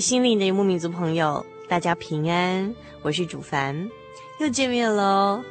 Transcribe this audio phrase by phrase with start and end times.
[0.00, 3.90] 心灵的游牧民族朋友，大家平安，我是主凡，
[4.38, 5.42] 又见面喽。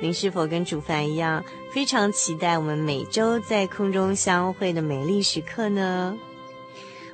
[0.00, 6.16] 您是否跟主凡一样，非常期待我们每周在空中相会的美丽时刻呢？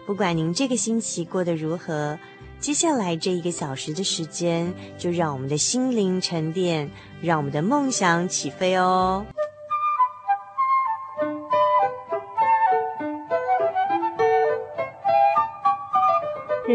[0.07, 2.19] 不管您这个星期过得如何，
[2.59, 9.25] 接下来这一个小时的时间，就让我们的心灵沉淀，让我们的梦想起飞哦。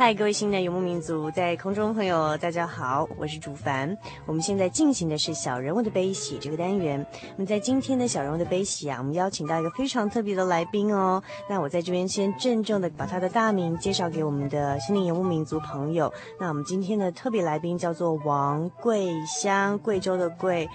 [0.00, 3.94] 嗨，各位新的游牧民族，在空中朋友，大家好，我是主凡。
[4.24, 7.06] 我们现在进行的是小人物的悲喜这个单元。
[7.36, 11.22] 那么在今天的小人物的悲喜啊，我们邀请到一个非常特别的来宾哦。
[11.50, 16.10] 那我在这边先郑重的把他的大名介绍给我们的心灵游牧民族朋友。
[16.40, 20.66] 那我们今天的特别来宾叫做王桂香，贵州的贵，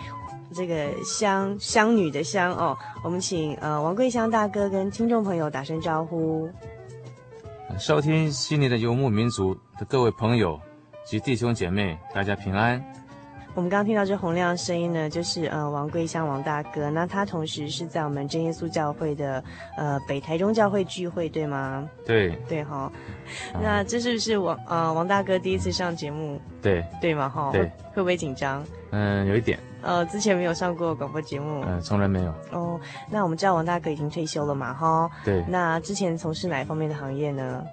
[0.53, 2.77] 这个香香女的香哦。
[3.03, 6.47] 我们请呃王桂香大哥跟听众朋友打声招呼。
[7.77, 10.59] 收听悉尼的游牧民族的各位朋友
[11.05, 12.81] 及弟兄姐妹，大家平安。
[13.55, 16.89] 我们刚刚听到这洪亮的声音呢，就是呃王桂香王大哥。
[16.89, 19.41] 那他同时是在我们真耶稣教会的
[19.77, 21.89] 呃北台中教会聚会，对吗？
[22.05, 22.91] 对对哈。
[23.61, 26.39] 那这是不是王呃王大哥第一次上节目？
[26.61, 27.29] 对对吗？
[27.29, 27.49] 哈。
[27.53, 27.71] 对。
[27.93, 28.61] 会不会紧张？
[28.91, 29.57] 嗯，有一点。
[29.81, 32.33] 呃，之前没有上过广播节目，嗯，从来没有。
[32.51, 32.77] 哦，
[33.09, 35.09] 那我们知道王大哥已经退休了嘛，哈。
[35.23, 35.41] 对。
[35.47, 37.63] 那之前从事哪一方面的行业呢？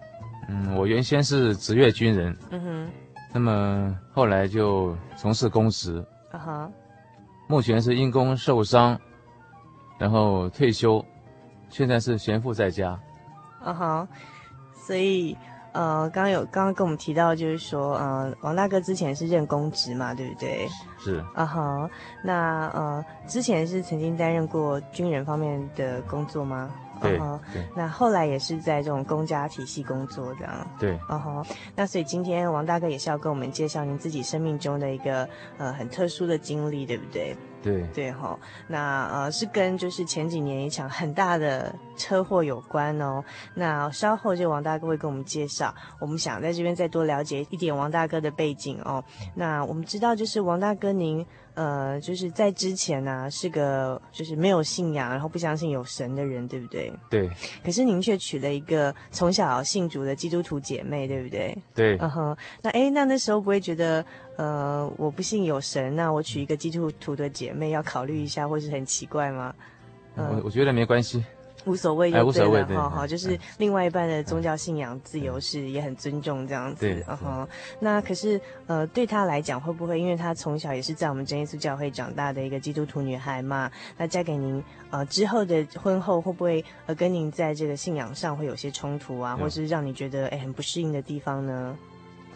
[0.48, 2.36] 嗯，我原先是职业军人。
[2.50, 2.88] 嗯哼。
[3.32, 6.04] 那么后来就从事公职。
[6.30, 6.70] 啊哈。
[7.48, 8.98] 目前是因公受伤，
[9.98, 11.04] 然后退休，
[11.68, 12.98] 现在是闲赋在家。
[13.62, 14.08] 啊哈。
[14.74, 15.36] 所以。
[15.74, 20.68] 呃，刚刚有刚刚跟我们提到，就是说，呃，王大哥之前是任公职嘛，对不对？
[20.98, 21.24] 是。
[21.32, 21.88] 啊哈，
[22.22, 26.70] 那呃，之前是曾经担任过军人方面的工作吗？
[27.02, 27.18] 对。
[27.18, 27.66] Uh-huh, 对。
[27.76, 30.66] 那后来也是在这种公家体系工作这样。
[30.78, 30.98] 对。
[31.08, 35.28] 哦吼，那所以今天王大哥也是要跟我们介绍您自己生命中的一个
[35.58, 37.36] 呃很特殊的经历，对不对？
[37.62, 43.22] 对对哈，那呃是跟就是前几年一场很大的车祸有关哦。
[43.54, 49.02] 那稍后就王大哥会跟我们介绍，我们想在这边再多了解一点王大哥的背景哦。
[49.34, 51.24] 那我们知道就是王大哥您
[51.54, 56.92] 呃就是在之前呢、啊、是个就是没有信仰，然后不相信有神的人，对不对？
[57.08, 57.30] 对。
[57.64, 61.56] 可是您却娶了一个从小信主的基督徒姐妹，对不对？
[61.74, 61.96] 对。
[62.00, 64.04] 嗯哼，那哎那那时候不会觉得？
[64.36, 69.54] 呃，我不信有神，那我娶一个基督徒的姐妹要考虑一下，或是很奇怪吗？
[70.16, 71.24] 呃、我我觉得没关系。
[71.64, 77.48] 无所谓就对了，哎、无所谓，好好，就是另外一半的宗教信仰自由是也很尊重这样子，对，嗯哼。
[77.78, 83.70] 那可是呃，对他来讲，会不会因为他从小也是在我们真耶稣教会长大的一个基督徒女孩嘛？
[83.96, 91.78] 那嫁给您呃之后的婚后，会不会呃跟您在这个信仰上会有些冲突啊，或是让你觉得哎很不适应的地方呢？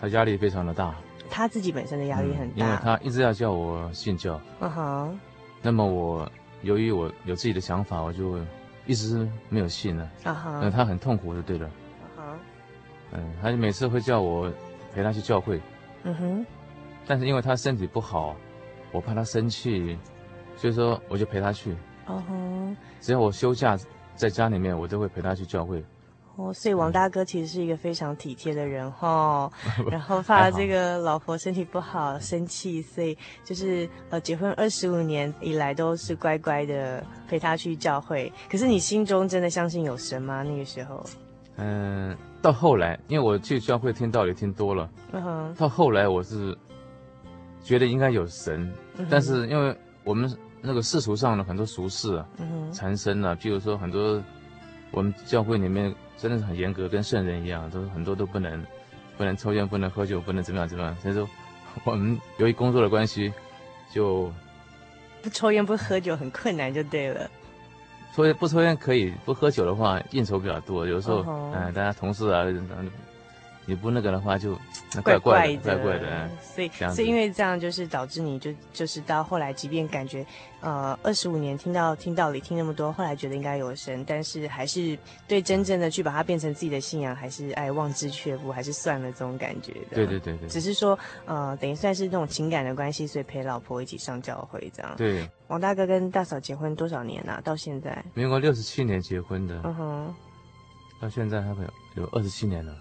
[0.01, 0.95] 他压力非常的大，
[1.31, 5.21] 他自己本身的压力很大，嗯、因为他一直要叫我信教，嗯哼。
[5.63, 6.31] 那么我
[6.63, 8.39] 由于我有自己的想法，我就。
[8.89, 12.39] 一直没有信了，啊哈，那他很痛苦就对了，啊哈，
[13.11, 14.49] 嗯，他就每次会叫我
[14.95, 15.61] 陪他去教会，
[16.05, 16.47] 嗯哼，
[17.05, 18.37] 但是因为他身体不好，
[18.93, 19.99] 我怕他生气，
[20.55, 21.73] 所以说我就陪他去，
[22.07, 23.77] 哦哼，只要我休假
[24.15, 25.85] 在家里面，我都会陪他去教会。
[26.37, 29.53] 哦，所以王大哥其实是一个非常体贴的人哈，哦，
[29.91, 38.31] 然后 怕这个老婆身体不好生气，所以就是呃结婚二十五年以来都是乖乖的陪他去教会。
[38.51, 40.43] 可是你心中真的相信有神吗？
[40.43, 41.03] 那个时候？
[41.57, 46.55] 嗯，到后来，因为我去教会听道理听多了，嗯哼，到后来我是
[47.65, 49.75] 觉得应该有神，嗯，但是因为
[50.05, 50.31] 我们
[50.61, 54.23] 那个世俗上的很多俗事啊，嗯哼，缠身啊，譬如说很多
[54.91, 55.95] 我们教会里面。
[56.17, 58.65] 真的是很严格，跟圣人一样，都很多都不能，
[59.17, 60.97] 不能抽烟，不能喝酒，不能怎么样怎么样。
[60.97, 61.29] 所以说，
[61.85, 63.33] 我们由于工作的关系，
[63.93, 64.33] 就
[65.23, 67.31] 不抽烟不喝酒很困难，就对了。
[68.15, 71.23] 抽烟不抽烟可以，不喝酒的话应酬比较多，有时候，
[71.53, 71.73] 嗯、uh，huh.
[71.73, 72.45] 大家同事啊。
[73.67, 74.57] 你不那个的话，就
[75.03, 76.31] 怪怪的，怪怪的。
[76.41, 80.25] 所以，所以因为这样，就是导致你就就是到后来，即便感觉，
[80.61, 84.97] 呃，二十五年听到听道理听那么多，后来觉得应该有神，但是还是
[85.27, 89.97] 对真正的去把它变成自己的信仰，还是爱望之却步，还是算了这种感觉的。
[89.97, 90.49] 对对对对。
[90.49, 94.95] 只是说，呃，等于算是那种情感的关系，所以陪老婆一起上教会这样。
[94.97, 95.29] 对。
[95.49, 97.41] 王大哥跟大嫂结婚多少年了啊？
[97.43, 98.05] 到现在？
[98.15, 99.61] 民国六十七年结婚的。
[99.65, 100.15] 嗯哼。
[101.01, 102.73] 到现在，他们有有二十七年了。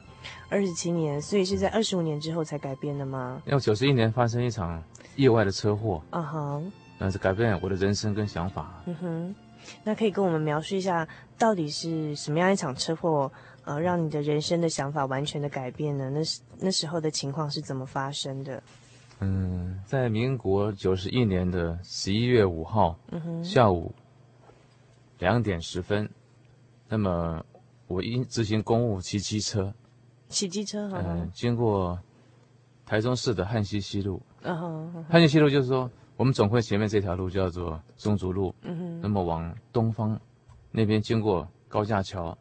[0.47, 3.41] 二十七年，所以是在二十五年之后才改变的吗？
[3.47, 4.81] 因为九十一年发生一场
[5.15, 7.11] 意外的车祸，啊哈、uh，那、huh.
[7.11, 8.83] 是改变我的人生跟想法。
[8.85, 9.35] 嗯哼，
[9.83, 11.07] 那可以跟我们描述一下，
[11.37, 13.31] 到底是什么样一场车祸，
[13.63, 16.09] 呃，让你的人生的想法完全的改变呢？
[16.11, 18.61] 那时那时候的情况是怎么发生的？
[19.21, 23.91] 嗯，在民国九十一年的十一月五号，嗯哼，下午
[25.19, 26.07] 两点十分，
[26.87, 27.43] 那么
[27.87, 29.73] 我因执行公务骑机车。
[30.27, 31.99] 骑机车哈，嗯，经过
[32.85, 34.57] 台中市的汉溪西路，嗯
[34.93, 40.19] 哼，旱溪西路就是说，我们总会前面这条路叫做松竹路，嗯哼，那么往东方
[40.71, 42.37] 那边经过高架桥，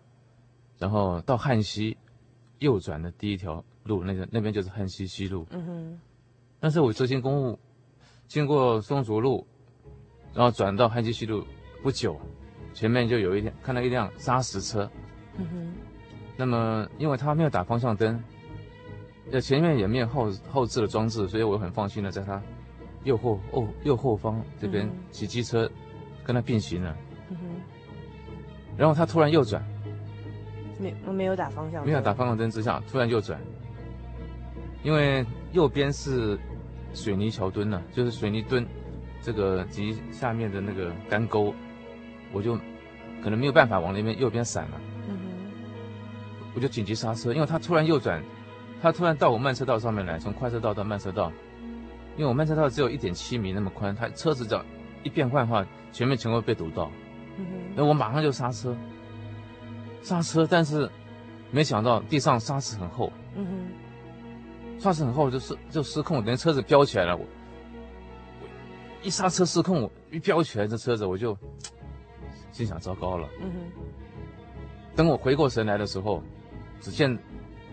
[0.78, 1.96] 然后到汉溪
[2.58, 6.00] 右转的第一条路，那个那边就是汉溪西路，嗯哼，
[6.60, 7.58] 但是我执行公务，
[8.26, 9.46] 经过松竹路，
[10.32, 11.44] 然后转到汉溪西路
[11.82, 12.18] 不久，
[12.72, 14.90] 前面就有一辆看到一辆砂石车，
[15.36, 15.74] 嗯哼。
[16.36, 18.22] 那么，因为他没有打方向灯，
[19.30, 22.42] 呃，前面也没有后后置的装置，所以我很放心的在他
[23.04, 25.70] 右后哦右后方这边骑机车
[26.24, 26.96] 跟他并行了。
[27.30, 27.42] 嗯哼。
[28.76, 29.64] 然后他突然右转，
[30.80, 33.40] 没我没有打方向灯，没有打方向灯之下突然右转，
[34.82, 36.36] 因为右边是
[36.92, 38.66] 水泥桥墩呢，就是水泥墩
[39.22, 41.54] 这个及下面的那个干沟，
[42.32, 42.58] 我就
[43.22, 44.80] 可能没有办法往那边右边闪了。
[46.54, 48.22] 我就紧急刹车，因为他突然右转，
[48.80, 51.32] 他突然到我慢车道上面来，从快车道到慢车道，
[52.16, 54.64] 因为我慢车道只有一点七米那么宽，他车子只要
[55.02, 56.90] 一变换的话，前面全部被堵到，
[57.36, 57.44] 嗯，
[57.74, 58.76] 那我马上就刹车，
[60.00, 60.88] 刹车，但是
[61.50, 67.24] 没想到地上沙石很厚，嗯哼，沙石很厚，就失就失控，连车子飙起来了，我，
[68.40, 68.46] 我
[69.02, 71.36] 一刹车失控，我一飙起来这车子我就
[72.52, 73.82] 心想糟糕了，嗯哼，
[74.94, 76.22] 等我回过神来的时候。
[76.84, 77.18] 只见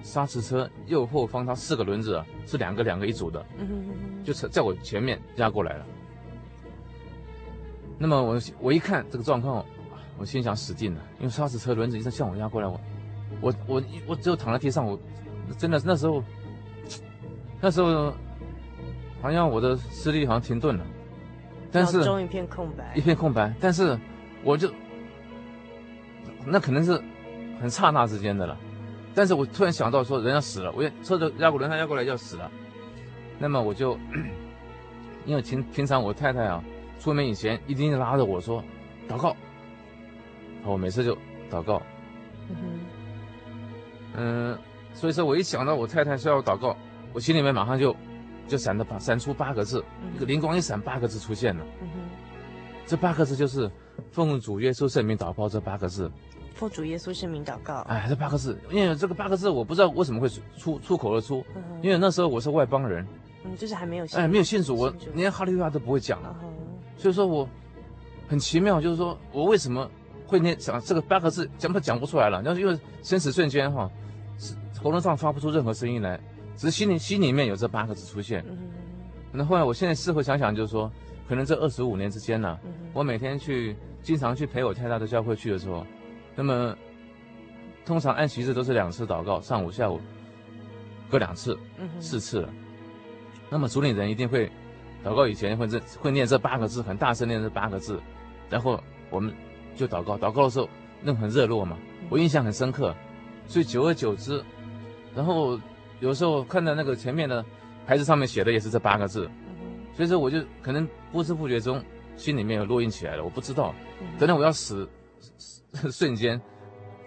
[0.01, 3.45] 砂石车右后方，它四个轮子啊，是两个两个一组的，
[4.23, 5.85] 就在我前面压过来了。
[7.99, 9.65] 那么我我一看这个状况，
[10.17, 12.79] 我心想死定了，因为砂石车轮子一直向我压过来，我
[13.41, 14.97] 我我我只有躺在地上，我
[15.57, 16.23] 真的那时候
[17.59, 18.13] 那时候
[19.21, 20.85] 好像我的视力好像停顿了，
[21.69, 23.99] 但是脑中一片空白，一片空白，但是
[24.41, 24.71] 我就
[26.45, 26.99] 那可能是
[27.59, 28.57] 很刹那之间的了。
[29.13, 32.49] 但是我突然想到说人要死了，我车子压过轮胎压过来要死了，
[33.37, 33.97] 那么我就，
[35.25, 36.63] 因为平平常我太太啊
[36.99, 38.63] 出门以前一定拉着我说
[39.09, 39.35] 祷告，
[40.63, 41.17] 我每次就
[41.51, 41.81] 祷告，
[42.49, 42.79] 嗯，
[44.15, 44.57] 嗯，
[44.93, 46.77] 所以说我一想到我太太说要祷告，
[47.11, 47.95] 我心里面马上就
[48.47, 49.83] 就闪的闪出八个字，
[50.15, 51.87] 一个灵光一闪，八个字出现了，嗯，
[52.85, 53.69] 这八个字就是
[54.11, 56.09] 奉主耶稣圣名祷告这八个字。
[56.53, 57.79] 奉主耶稣圣名祷告。
[57.87, 63.05] 哎，这八个字，因为这个八个字我不知道为什么会出出口而出，嗯、因为那时候我是外邦人，
[63.43, 66.49] 嗯，就是还没有信，哎，没有信主，我连哈利路亚都不会讲了，嗯、
[66.97, 67.47] 所以说我
[68.27, 69.89] 很奇妙，就是说我为什么
[70.27, 73.89] 会念讲这个八个字，讲不讲不出来了，那是因为生死瞬间哈，
[74.37, 76.19] 是喉咙上发不出任何声音来，
[76.55, 78.43] 只是心里心里面有这八个字出现。
[78.47, 78.57] 嗯，
[79.31, 80.91] 那后来我现在事后想想，就是说，
[81.27, 85.85] 可能这二十五年之间呢，嗯、我每天去经常去陪我太太的教会去的时候。
[86.35, 86.75] 那么，
[87.85, 89.99] 通常安息日都是两次祷告，上午、下午
[91.09, 91.57] 各两次，
[91.99, 92.49] 四次了。
[93.49, 94.49] 那么主领人一定会
[95.03, 97.99] 祷告以前会这会念这八个字，很大声念这八个字，
[98.49, 99.33] 然后我们
[99.75, 100.17] 就祷告。
[100.17, 100.69] 祷告的时候
[101.01, 101.77] 那很热络嘛，
[102.09, 102.95] 我印象很深刻。
[103.47, 104.41] 所以久而久之，
[105.13, 105.59] 然后
[105.99, 107.43] 有时候看到那个前面的
[107.85, 109.29] 牌子上面写的也是这八个字，
[109.93, 111.83] 所以说我就可能不知不觉中
[112.15, 113.75] 心里面有烙印起来了，我不知道。
[114.17, 114.87] 等到我要死。
[115.91, 116.39] 瞬间，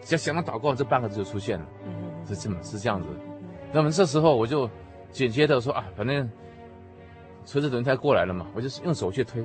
[0.03, 1.67] 只要想到祷告，这半个字就出现了，
[2.27, 3.09] 是这么是这样子。
[3.73, 4.69] 那么这时候我就
[5.11, 6.31] 紧接着说啊，反正
[7.45, 9.45] 车子轮胎过来了嘛，我就用手去推，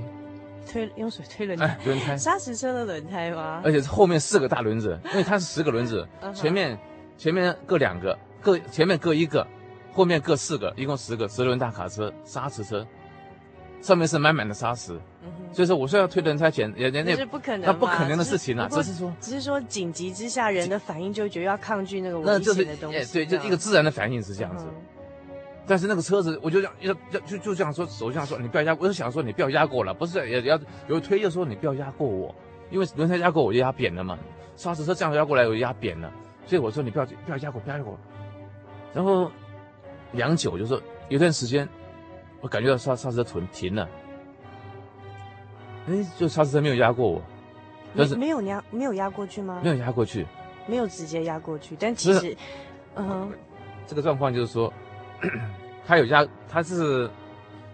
[0.65, 3.61] 推用手推轮胎，哎，轮胎，砂石车的轮胎吗？
[3.63, 6.79] 而且是后面四个大轮子， 因为它是十个轮子，前面
[7.17, 9.45] 前面各两个，各前面各一个，
[9.91, 12.85] 后面各四个，一共十个十轮大卡车，砂石车。
[13.81, 14.99] 上面是满满的砂石，
[15.39, 24.65] 嗯、所以说我说要推轮胎前，也也那是不可能，那不可能的事情啊，只是说，只是说紧急之下人的反应就觉得要抗拒那个危险的东西，那就是，对，就一个自然的反应是这样子。
[24.67, 25.35] 嗯、
[25.67, 32.33] 但是那个车子，我就要要要就就这样说，手这样说，你不要压，我就想说你不要压过了，不是也要有推就说你不要压过我，
[32.71, 34.17] 因为轮胎压过我就压扁了嘛，
[34.55, 36.11] 刹车车这样压过来我就压扁了，
[36.45, 37.99] 所以我说你不要不要压过，不要压过。
[38.93, 39.31] 然后
[40.11, 41.67] 良久就是有段时间。
[42.41, 43.85] 我感觉到刹刹车停停了，
[45.87, 47.21] 哎，就刹车没有压过我，
[47.95, 49.59] 但是没有压没有压过去吗？
[49.63, 50.25] 没有压过去，
[50.67, 52.35] 没有直接压过去，但其实，
[52.95, 53.31] 嗯哼，
[53.87, 54.71] 这个状况就是说，
[55.85, 57.09] 他有压，他是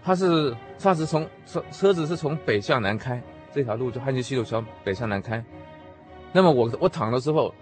[0.02, 3.22] 他是刹车从车车子是从北向南开，
[3.52, 5.44] 这条路就汉津西路从北向南开，
[6.32, 7.54] 那么我我躺的时候，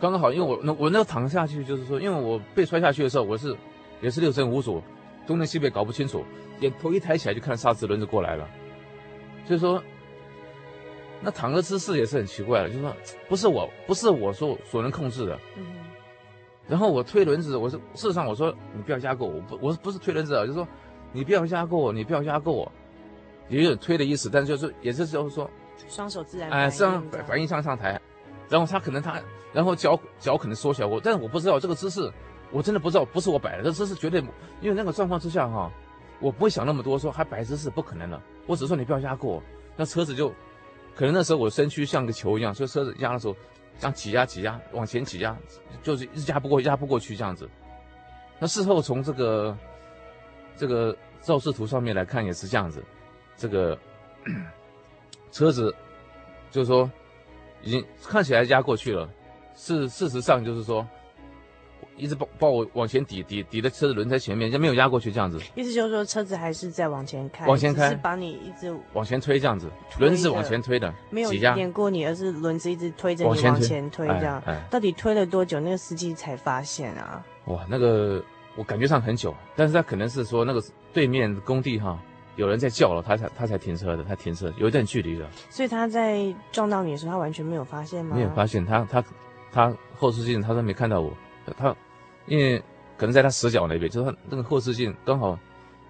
[0.00, 3.56] 刚刚好，因为我那我那个躺下去就是说，因为我被摔下去的时候，我是
[4.02, 4.82] 也是六神无主。
[5.26, 6.24] 东南西北搞不清楚，
[6.60, 8.48] 眼头一抬起来就看到砂石轮子过来了，
[9.48, 9.82] 所以说，
[11.22, 12.94] 那躺的姿势也是很奇怪的，就是说
[13.30, 15.40] 不是我不是我所所能控制的。
[15.56, 15.64] 嗯。
[16.68, 20.68] 然后我推轮子，我是事实上我说你不要压过我，不我不是推轮子啊，就是说
[21.12, 22.70] 你不要压过我，你不要压过我，
[23.48, 25.50] 也有推的意思，但是就是也是就是说
[25.88, 27.98] 双手自然哎，这样反应上上台，
[28.50, 29.18] 然后他可能他
[29.54, 32.12] 然后脚脚可能缩小过，但是我不知道这个姿势。
[32.50, 34.22] 我真的不知道，不是我摆的，这姿势绝对，
[34.62, 35.70] 因为那个状况之下哈，
[36.20, 38.20] 我不会想那么多，说还摆姿势不可能的。
[38.46, 39.42] 我只说你不要压过，
[39.76, 40.30] 那车子就，
[40.94, 43.36] 可能那时候我身躯像个球一样，所以车子压的时候，
[43.78, 45.36] 这样挤压挤压往前挤压，
[45.82, 47.48] 就是一直压不过压不过去这样子。
[48.38, 49.56] 那事后从这个
[50.56, 52.82] 这个肇事图上面来看也是这样子，
[53.36, 53.78] 这个
[55.30, 55.74] 车子
[56.50, 56.90] 就是说
[57.62, 59.08] 已经看起来压过去了，
[59.54, 60.86] 事事实上就是说。
[61.98, 65.38] 一直抱抱我往前抵抵抵在车子轮胎前面，就没有压过去这样子。
[65.54, 74.42] 意思就是说车子还是在往前开，往前开，是把你一直往前推这样子，轮子往前推的，没有碾过你，而是轮子一直推着你往前推这样。
[74.46, 75.58] 哎哎、到底推了多久？
[75.58, 77.24] 那个司机才发现啊？
[77.46, 78.22] 哇，那个
[78.54, 80.62] 我感觉上很久，但是他可能是说那个
[80.92, 81.98] 对面工地哈
[82.36, 85.28] 有人在叫了，他才他才停车的，他停车有一段距离的。
[85.50, 88.14] 所以他在撞到你的时候，他完全没有发现吗？
[88.14, 89.04] 没有发现，他他
[89.50, 91.12] 他后视镜他说没看到我，
[91.56, 91.74] 他。
[92.28, 92.62] 因为
[92.96, 95.38] 可能在他死角那边，就是他那个后视镜刚好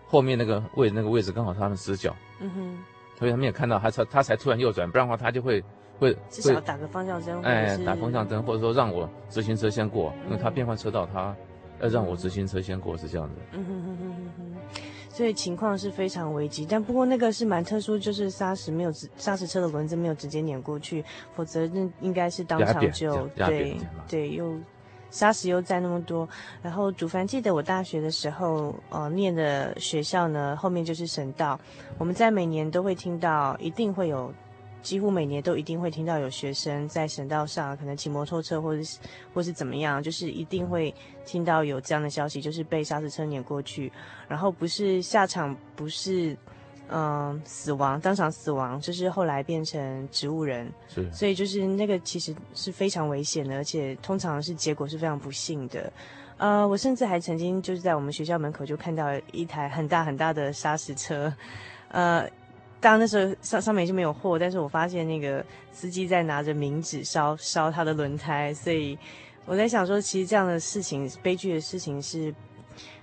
[0.07, 2.79] 后面那个位那个位置刚好他的死角，嗯哼，
[3.19, 5.63] 所以他没有看到，他才他才突然右转，不然的话他就会
[5.99, 11.35] 会至少打个方向灯，哎，打方向灯，或者说让我直行车先过，因为他变换车道，他
[11.81, 14.27] 要让我直行车先过是这样子，嗯哼哼哼哼。
[14.39, 21.05] 哼，所以情况是非常危急，但不过那个是蛮特殊，就是砂石没有直砂石车的轮子没有直接碾过去，
[21.35, 23.77] 否则那应该是当场就对
[24.09, 24.57] 对又。
[25.11, 26.29] 沙石又占那么多，
[26.63, 31.59] 然后主凡记得我大学的时候，呃，念的学校呢，后面就是省道。
[31.97, 34.33] 我们在每年都会听到，一定会有，
[34.83, 38.99] 几乎每年都一定会听到有学生在省道上，可能骑摩托车或者是
[39.33, 43.91] 或是怎么样，就是一定会听到有这样的消息，就是被沙石车碾过去，
[44.29, 46.37] 然后不是下场不是。
[46.91, 55.93] 嗯，死亡，当场死亡，就是后来变成植物人，是，所以就是那个其实是非常危险的，而且通常是结果是非常不幸的。
[56.39, 61.31] 呃，我甚至还曾经就是在我们学校门口就看到一台很大很大的砂石车，
[61.89, 62.23] 呃，
[62.81, 68.99] 当然那时候上上面已经没有货，但是我发现那个司机在拿着冥纸烧烧他的轮胎，所以
[69.45, 72.35] 我在想说，其实这样的事情，悲剧的事情是。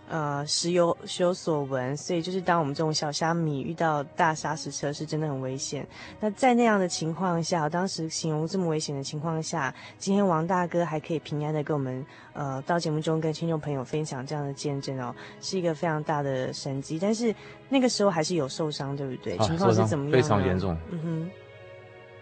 [0.08, 5.86] 呃，时有时有所闻，所以就是当我们这种小虾米遇到大砂石车，是真的很危险。
[6.20, 17.00] 那在那样的情况下，当时形容这么危险的情况下，今天王大哥还可以平安的跟我们呃到节目中跟听众朋友分享这样的见证哦，是一个非常大的神迹。
[17.00, 17.34] 但是
[17.68, 19.36] 那个时候还是有受伤，对不对？
[19.38, 20.14] 啊、情况是怎么样？
[20.14, 20.78] 非常严重。
[20.92, 21.32] 嗯哼。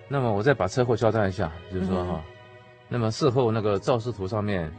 [0.08, 2.34] 那么我再把车祸交代一下，就是说哈，嗯、
[2.88, 4.72] 那么事后那个肇事图上面。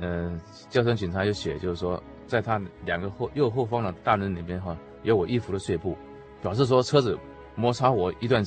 [0.00, 5.96] 嗯，交通警察有写，就是说，在他两个后右后方的大门里面哈，有我衣服的碎布，
[6.40, 7.16] 表示说车子
[7.54, 8.44] 摩擦我一段，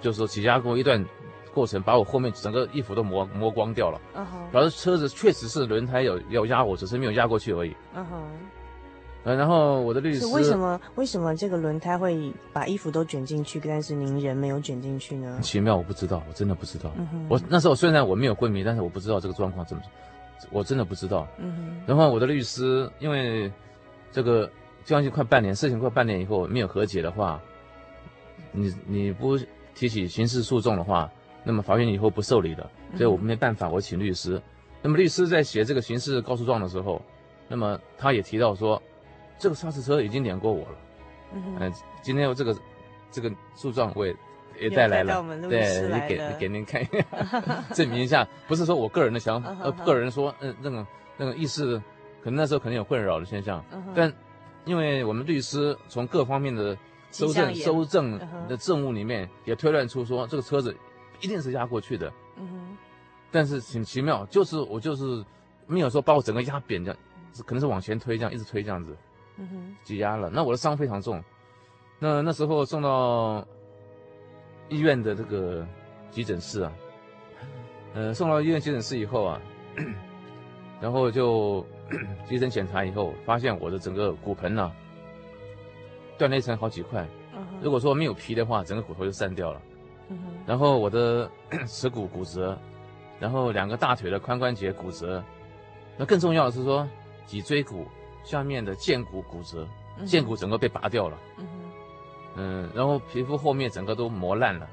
[0.00, 1.04] 就是说挤压过一段
[1.54, 4.00] 过程，把我后面整个衣服都磨磨光掉了。
[4.14, 4.50] 嗯哼。
[4.50, 7.76] 表示车子确实是轮胎有要压我，只是没有压过去而已。
[7.94, 8.22] 嗯哼。
[9.24, 15.38] 嗯，然后我的律师为什么为什么这个轮胎会把衣服都卷进去，但是您人没有卷进去呢？
[15.40, 16.90] 奇妙，我不知道，我真的不知道。
[17.28, 19.82] 我那时候虽然我没有昏迷，但是我不知道这个状况怎么。
[20.50, 21.26] 我真的不知道。
[21.86, 23.50] 然后我的律师，因为
[24.10, 24.50] 这个
[24.84, 27.40] 将近快半年，事情快半年以后没有和解的话，
[28.52, 29.38] 你你不
[29.74, 31.10] 提起刑事诉讼的话，
[31.44, 34.40] 那么法院以后不受理的，所以我没办法，我请律师。
[34.80, 37.00] 那么律师在写这个刑事告诉状的时候，
[37.48, 38.82] 那么他也提到说，
[39.38, 40.78] 这个肇事车已经碾过我了。
[41.34, 41.56] 嗯。
[41.60, 41.72] 呃，
[42.02, 42.56] 今天我这个
[43.10, 44.14] 这个诉状我也。
[44.60, 46.82] 也带来了，对，也给给您看，
[47.74, 51.80] 证明一下，不是说我个人的想法，呃，个人说，嗯，那个那个意思，
[52.22, 54.12] 可能那时候可能有困扰的现象，但
[54.64, 56.76] 因为我们律师从各方面的
[57.10, 58.18] 收证、收证
[58.48, 60.76] 的证物里面也推断出说，这个车子
[61.20, 62.76] 一定是压过去的，嗯哼，
[63.30, 65.24] 但是挺奇妙，就是我就是
[65.66, 66.98] 没有说把我整个压扁这样，
[67.46, 68.96] 可能是往前推这样，一直推这样子，
[69.36, 71.22] 嗯哼，挤压了，那我的伤非常重，
[71.98, 73.46] 那那时候送到。
[74.72, 75.66] 医院的这个
[76.10, 76.72] 急诊室啊，
[77.94, 79.40] 呃，送到医院急诊室以后啊，
[80.80, 81.64] 然后就
[82.26, 84.72] 急诊检查以后，发现我的整个骨盆呢、啊、
[86.16, 87.06] 断了一层好几块。
[87.60, 89.60] 如果说没有皮的话，整个骨头就散掉了。
[90.46, 91.30] 然后我的
[91.68, 92.58] 耻骨骨折，
[93.20, 95.22] 然后两个大腿的髋关节骨折，
[95.98, 96.88] 那更重要的是说
[97.26, 97.86] 脊椎骨
[98.24, 99.68] 下面的荐骨骨折，
[100.04, 101.18] 荐骨整个被拔掉了。
[101.38, 101.46] 嗯，
[102.74, 104.68] 然后皮肤后面整个都磨烂了，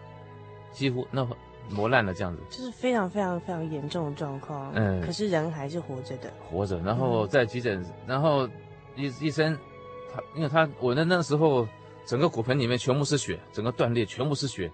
[0.71, 1.27] 几乎那
[1.69, 4.71] 磨烂了这样子，就是非常非常非常严重的状况。
[4.73, 6.79] 嗯，可是人还是活着的，活着。
[6.79, 8.47] 然后在急诊，嗯、然后
[8.95, 9.55] 医医生
[10.11, 11.67] 他，因为他我的那时候
[12.05, 14.71] 整个骨盆里面全部是血，整个断裂全部是血。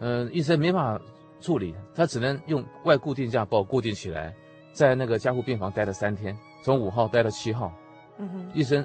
[0.00, 1.04] 嗯医生没办法
[1.40, 4.34] 处理，他只能用外固定架把我固定起来，
[4.72, 7.72] 在那个加护病房待了三天，从五号待到七号。
[8.18, 8.84] 嗯哼，医生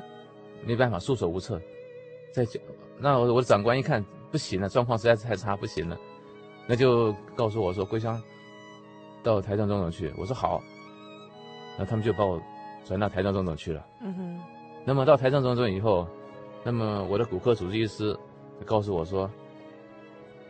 [0.64, 1.60] 没办法，束手无策，
[2.32, 2.46] 在。
[2.98, 5.98] 那我我的长官一看不行了，状况实在是太差，不行了，
[6.66, 8.22] 那就告诉我说桂香
[9.22, 10.14] 到台中荣总去。
[10.18, 10.62] 我说好，
[11.78, 12.42] 那他们就把我
[12.86, 13.86] 转到台中荣总去了。
[14.02, 14.42] 嗯哼。
[14.86, 16.08] 那么到台中荣总以后，
[16.64, 18.18] 那么我的骨科主治医师
[18.66, 19.30] 告诉我说，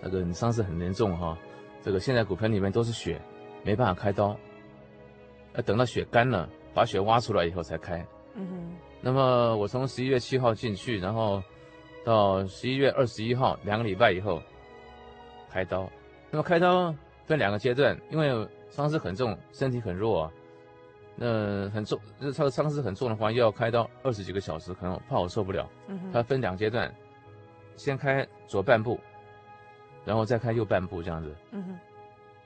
[0.01, 1.37] 那个你伤势很严重哈，
[1.81, 3.19] 这个现在骨盆里面都是血，
[3.63, 4.37] 没办法开刀，
[5.55, 8.05] 要等到血干了，把血挖出来以后才开。
[8.35, 8.75] 嗯哼。
[9.01, 11.41] 那么我从十一月七号进去，然后。
[12.05, 14.39] 到十一月二十一号，两个礼拜以后
[15.49, 15.89] 开刀。
[16.29, 16.93] 那么开刀
[17.25, 20.31] 分两个阶段，因为伤势很重，身体很弱啊。
[21.15, 25.67] 那很重，这他的伤势很重的话，又要开刀二十几个小时，可能怕我受不了。
[25.87, 25.99] 嗯。
[26.13, 26.93] 他分两阶段，
[27.75, 28.99] 先开左半部，
[30.05, 31.35] 然后再开右半部这样子。
[31.51, 31.79] 嗯哼。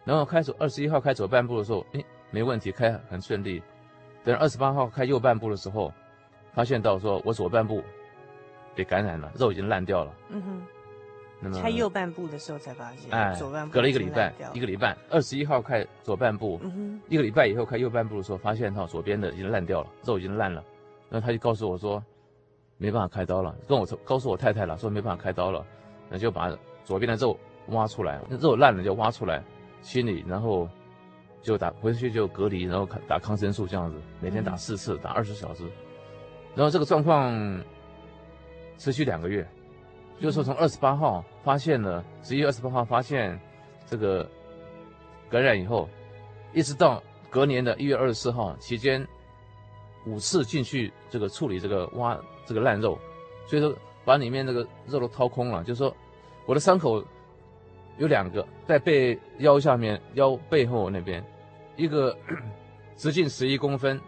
[0.06, 3.62] 然后开左二十一号开左半部的时候，诶，没问题，开很顺利。
[4.24, 5.92] 等二十八号开右半部的时候，
[6.54, 7.84] 发现到说我左半部。
[8.80, 10.14] 被感染了，肉已经烂掉了。
[10.30, 10.62] 嗯哼，
[11.42, 20.64] 那么开右半部的时候才发现，哎，左半部隔了一个礼拜，一个礼拜，二十一号开左半部，嗯哼，一个礼拜以后开右半部的时候，发现哈左边的已经烂掉了，肉已经烂了。
[21.10, 22.02] 那他就告诉我说，
[22.78, 25.66] 没办法开刀了，跟我告诉我太太了，说没办法开刀了，
[26.10, 27.38] 那就把左边的肉
[27.68, 29.44] 挖出来，那肉烂了就挖出来
[29.82, 30.70] 清理，然后
[31.42, 35.66] 就打回去就隔离，然后打抗生素这样子，每天打四次，打二十小时，
[36.56, 37.62] 然后这个状况。
[38.80, 39.46] 持续两个月，
[40.22, 43.38] 就是说从二十八号发现了，十一月二十八号发现
[43.86, 44.26] 这个
[45.30, 45.88] 感染以后，
[46.54, 49.06] 一直到隔年的一月二十四号期间，
[50.06, 52.98] 五次进去这个处理这个挖这个烂肉，
[53.46, 55.62] 所以说把里面那个肉都掏空了。
[55.62, 55.94] 就是说
[56.46, 57.04] 我的伤口
[57.98, 61.22] 有两个，在背腰下面腰背后那边，
[61.76, 62.18] 一个
[62.96, 64.00] 直径十一公分，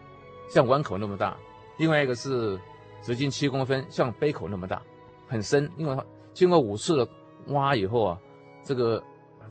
[0.49, 1.35] 像碗口那么大，
[1.77, 2.57] 另外一个是。
[3.01, 4.81] 直径七公分，像杯口那么大，
[5.27, 7.07] 很深，因为它经过五次的
[7.47, 8.19] 挖以后啊，
[8.63, 9.01] 这个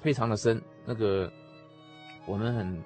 [0.00, 1.30] 非常的深，那个
[2.26, 2.82] 我们很，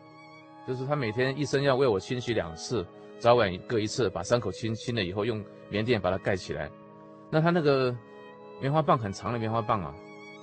[0.67, 2.85] 就是他每天一生要为我清洗两次，
[3.19, 6.71] 早晚各一次，把伤口清清了以后，用棉垫把它盖起来。
[7.31, 7.95] 那他那个
[8.61, 9.95] 棉花棒很长的棉花棒啊。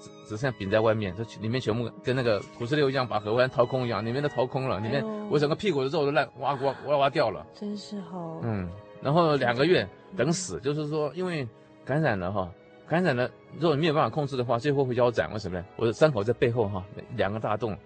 [0.01, 8.39] 只只剩下柄在外面，这里面全部跟那个土石流一样，把河湾掏空一样，里面都掏空了，里面我整个屁股的肉都烂，挖挖挖挖掉了，真是好。
[8.41, 8.67] 嗯，
[9.01, 11.47] 然后两个月等死，就是说因为
[11.83, 12.51] 感染了哈，
[12.87, 15.31] 感染了，如果你没有办法控制的话，最后会腰斩。
[15.33, 15.65] 为什么呢？
[15.75, 16.83] 我的伤口在背后哈，
[17.15, 17.77] 两个大洞，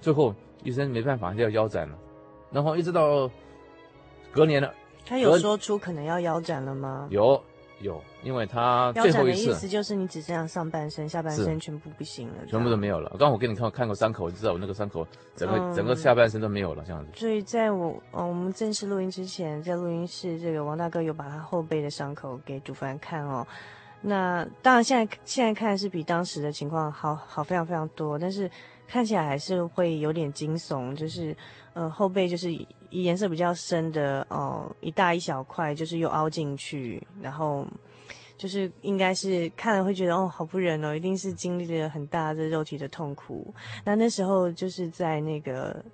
[0.00, 1.96] 最后医生没办法就要腰斩了，
[2.50, 3.30] 然后一直到
[4.32, 4.74] 隔年了，
[5.06, 7.06] 他有说出可能要腰斩了吗？
[7.10, 7.42] 有。
[7.84, 13.10] 有，因为他最后一次，的意思就是你只剩下上半身，下半身全部不行了，全部都没有了。
[13.10, 17.10] 刚刚我给你看看过伤口，我知道我那个伤口整个、嗯、整个下半身都没有了，这样子。
[17.14, 23.46] 所以在我嗯我们正式录音之前，在录音室，这个王大哥有把他后背的伤口给主凡看哦。
[24.00, 28.50] 那当然现在现在看是比当时的情况好好非常非常多，但是
[28.88, 31.36] 看起来还是会有点惊悚，就是
[31.74, 32.48] 呃后背就是。
[33.02, 37.66] 颜色比较深的哦，一大一小块，就是又凹进去，然后
[38.38, 43.52] 就是应该是看了会觉得哦，好不忍哦，一定是经历了很大的肉体的痛苦。
[43.84, 45.84] 那那时候就是在那个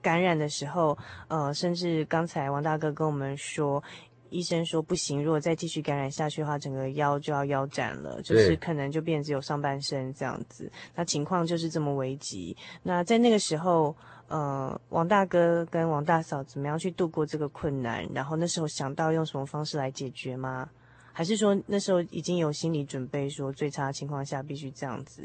[0.00, 0.96] 感染的时候，
[1.28, 3.82] 呃，甚至刚才王大哥跟我们说，
[4.30, 10.72] 医生说不行，如果再继续感染下去的话，整个腰就要腰斩了，就是可能就变只有上半身这样子。
[10.94, 12.56] 那情况就是这么危急。
[12.82, 13.94] 那在那个时候。
[14.28, 18.06] 呃，王大哥跟王大嫂怎么样去度过这个困难？
[18.14, 20.68] 然后那时候想到用什么方式来解决吗？
[21.14, 25.22] 还是说那时候已经有心理准备，说最差的情况下必须这样子？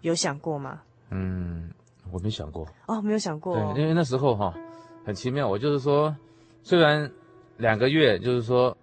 [0.00, 0.80] 有想过吗？
[1.10, 1.70] 嗯，
[2.10, 2.66] 我没想过。
[2.86, 3.54] 哦，没有想过。
[3.54, 4.54] 对，因为那时候哈，
[5.04, 5.46] 很奇妙。
[5.46, 6.16] 我就是说，
[6.62, 7.08] 虽然
[7.58, 8.74] 两个月，就是说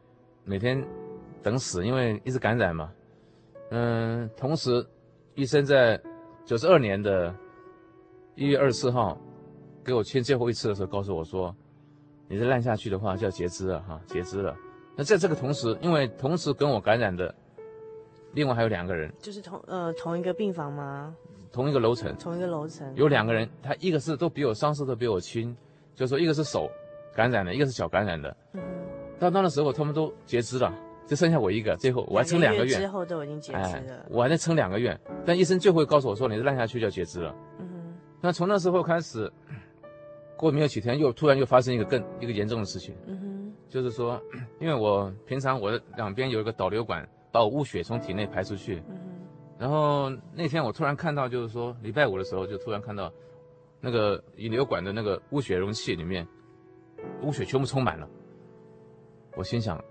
[0.45, 0.81] 每天
[1.41, 2.91] 等死，因为一直感染嘛。
[3.71, 4.85] 嗯，同时
[5.33, 5.99] 医生在
[6.45, 7.35] 九十二年的
[8.35, 9.17] 一月二十四号。
[9.89, 11.53] 给我签最后一次的时候，告诉我说
[12.29, 14.55] ：“你再烂下去的话，就要截肢了哈，截肢了。”
[14.95, 17.33] 那在这个同时，因为同时跟我感染的，
[18.33, 21.15] 另外还有两个人，就是同呃同一个病房吗？
[21.51, 25.55] 同一个楼层，同一个楼层有两个人，他一个是都比我伤势都比我轻，
[25.95, 26.69] 就是说一个是手
[27.15, 28.37] 感染的，一个是脚感染的。
[28.53, 28.61] 嗯。
[29.17, 30.71] 到那的时候，他们都截肢了，
[31.07, 31.75] 就剩下我一个。
[31.77, 33.95] 最后我还撑两个月，之后都已经截肢了。
[33.95, 37.97] 哎，我还在撑两个月，但医生最后告诉我说：“你再烂下去就要截肢了。”嗯哼。
[38.21, 39.31] 那从那时候开始。
[40.39, 42.95] 过没有几天，又突然又发生一个更一个严重的事情。
[43.05, 44.17] 嗯哼，就是说，
[44.61, 48.81] 因为我平常我的两边有一个导流管，把我污血从体内排出去。
[48.87, 49.27] 嗯哼，
[49.59, 53.11] 然后那天我突然看到，就是说礼拜五的时候，就突然看到
[53.81, 56.25] 那个引流管的那个污血容器里面
[57.21, 58.07] 污血全部充满了。
[59.35, 59.83] 我心想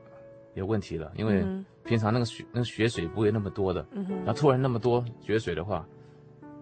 [0.54, 1.44] 有问题了，因为
[1.84, 3.86] 平常那个血那个血水不会那么多的。
[3.90, 5.86] 嗯哼，然后突然那么多血水的话，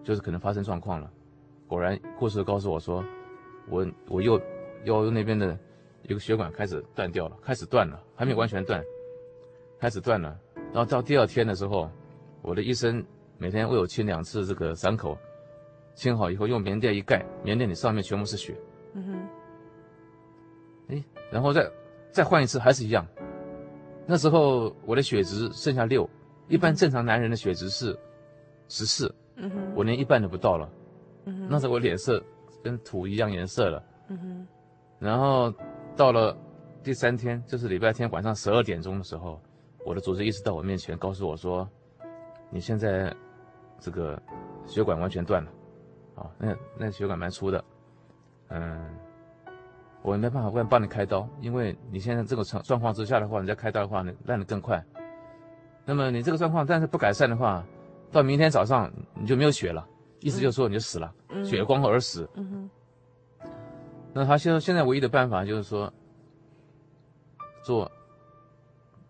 [0.03, 1.09] 就是可能发生状况了。
[1.67, 3.01] 果然，护士告诉我说。
[3.69, 4.41] 我我右
[4.85, 5.57] 右那边的
[6.03, 8.81] 一个血管开始断掉了，开始断了，还没完全断，
[9.79, 10.39] 开始断了。
[10.73, 11.89] 然后到第二天的时候，
[12.41, 13.03] 我的医生
[13.37, 15.17] 每天为我清两次这个伤口，
[15.95, 18.55] 清好以后用棉垫一盖，棉垫里上面全部是血。
[18.93, 19.27] 嗯哼。
[20.95, 21.69] 哎，然后再
[22.11, 23.05] 再换一次还是一样。
[24.05, 26.09] 那时候我的血值剩下六，
[26.47, 27.97] 一般正常男人的血值是
[28.69, 29.13] 十四。
[29.35, 29.73] 嗯哼。
[29.75, 30.69] 我连一半都不到了。
[31.25, 31.47] 嗯哼。
[31.49, 32.23] 那时候我脸色。
[32.63, 34.47] 跟土一样颜色了，嗯哼，
[34.99, 35.53] 然后
[35.95, 36.35] 到了
[36.83, 39.39] 第三天，就是礼拜天晚上十二点钟的时候，
[39.85, 41.69] 我的主治医师到我面前告诉我说
[42.49, 43.13] ：“你现在
[43.79, 44.21] 这个
[44.65, 45.51] 血管完全断了，
[46.15, 47.63] 啊，那那血管蛮粗的，
[48.49, 48.85] 嗯，
[50.01, 54.83] 我没办法帮帮你开刀，因为你现在这个状状况之下的话，你再开刀的话，你烂得更快。
[55.85, 57.63] 那么你这个状况，但是不改善的话，
[58.11, 59.87] 到明天早上你就没有血了。”
[60.19, 62.29] 意思就是说你就死了，嗯、血光而死。
[62.35, 63.49] 嗯哼。
[64.13, 65.91] 那他现在现在唯一的办法就是说，
[67.63, 67.91] 做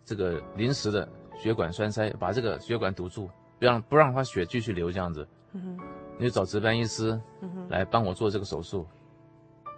[0.04, 5.28] 这个临时的血管栓塞，把这个血管堵住，不让不让他血继续流这样子。
[5.54, 5.80] 嗯哼。
[6.20, 7.20] 你就找值班医师，
[7.70, 8.88] 来帮我做这个手术。
[9.66, 9.72] 嗯、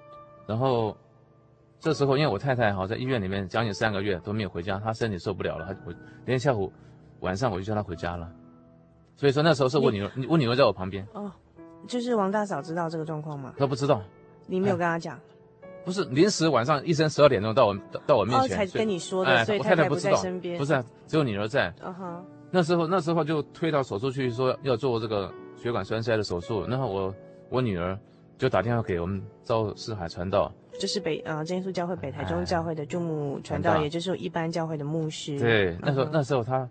[0.47, 0.95] 然后
[1.79, 6.71] 这时候因为我太太哈在医院里面将近三个月都没有回家，她身体受不了了，她我那天下午
[7.19, 8.31] 晚上我就叫她回家了。
[9.19, 11.05] 所以说那时候是我女儿，我女儿在我旁边。
[11.11, 11.29] 哦，
[11.85, 13.53] 就是王大嫂知道这个状况吗？
[13.57, 14.01] 她不知道。
[14.47, 15.19] 你没有跟她讲？
[15.83, 17.77] 不是，临时晚上医生十二点钟到我
[18.07, 20.57] 到，我面前，哦，才跟你说的，所以太太不在身边。
[20.57, 21.73] 不是，只有女儿在。
[21.83, 22.25] 嗯哼。
[22.49, 27.13] 那时候那时候就推到手术去说要做这个血管栓塞的手术，然后我
[27.49, 27.99] 我女儿
[28.37, 35.37] 就打电话给我们赵四海传道，就是北啊真耶稣教会北台中教会的驻牧传道，也就是一般教会的牧师。
[35.37, 36.65] 对，那时候那时候他。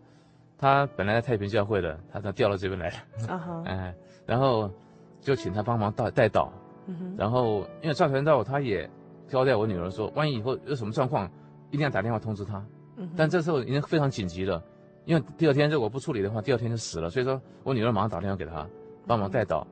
[0.59, 2.97] 他本来在太平教会的，他他调到这边来了，
[3.29, 3.94] 啊哈， 哎，
[4.27, 4.68] 然后
[5.21, 6.53] 就请他帮忙带带导，
[6.87, 8.90] 嗯哼，然后因为赵传道他也
[9.29, 11.31] 交代我女儿说，万一以后有什么状况，
[11.71, 12.61] 一定要打电话通知他，
[12.97, 14.61] 嗯，但这时候已经非常紧急了，
[15.05, 18.66] 因为第二天如果不处理的话，第二天就死了，所以说我女儿马上打电话给他
[19.07, 19.64] 帮忙带导，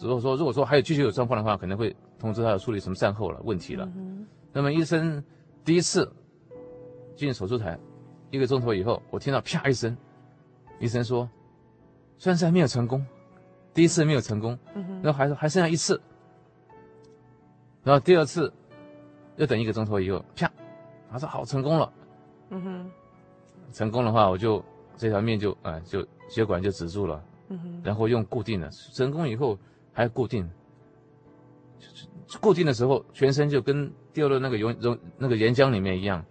[0.00, 5.20] 如果说如果说还有继续有状况的话，可能会通知他要处理什么善后了问题了，嗯，那么医生
[5.64, 6.08] 第一次
[7.16, 7.76] 进手术台。
[8.34, 9.96] 一个钟头以后，我听到啪一声，
[10.80, 11.28] 医生说，
[12.18, 13.06] 栓塞没有成功，
[13.72, 14.58] 第一次没有成功，
[15.04, 16.00] 然后还还剩下一次，
[17.84, 18.52] 然后第二次
[19.36, 20.50] 又等一个钟头以后，啪，
[21.12, 21.92] 他说好成功了，
[22.50, 22.90] 嗯哼，
[23.72, 24.60] 成功的话我就
[24.96, 29.56] 这条命就啊、呃、就血管就止住了，嗯哼，然后用固定的，成功以后
[29.92, 30.50] 还固定，
[32.40, 36.24] 固定的时候全身就跟掉到那个熔熔那个岩浆里面一样。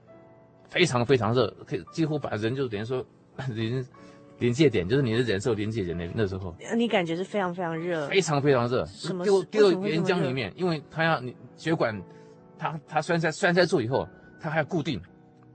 [0.73, 3.05] 非常非常热，可以几乎把人就等于说
[3.49, 3.85] 临
[4.39, 6.55] 临界点，就是你的忍受临界点那那时候。
[6.75, 8.83] 你感觉是非常非常热，非常非常热，
[9.23, 12.01] 丢丢到岩浆里面，因为它要你血管，
[12.57, 14.07] 它它栓塞栓塞住以后，
[14.41, 14.99] 它还要固定，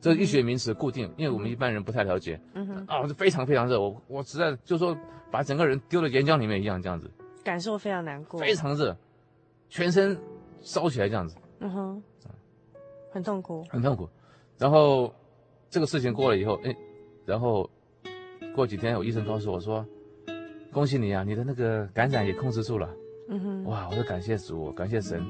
[0.01, 2.41] 这是医学名词固定，因为我们一般人不太了解。
[2.55, 2.87] 嗯哼。
[2.87, 4.97] 啊，就非常非常热，我我实在就是说
[5.33, 7.11] 把整个人丢到岩浆里面一样这样子。
[7.43, 8.39] 感受非常难过。
[8.39, 8.97] 非常热，
[9.69, 10.17] 全身
[10.63, 11.37] 烧起来这样子。
[11.59, 12.03] 嗯哼。
[13.11, 13.65] 很痛苦。
[13.69, 14.09] 很痛苦。
[14.59, 15.15] 然后
[15.71, 16.77] 这个事情过了以后，哎，
[17.25, 17.69] 然后
[18.55, 19.87] 过几天，有医生告诉我说
[20.73, 22.93] ：“恭喜你啊，你的那个感染也控制住了。”
[23.31, 25.25] 嗯哼，哇，我说感谢主，感谢神。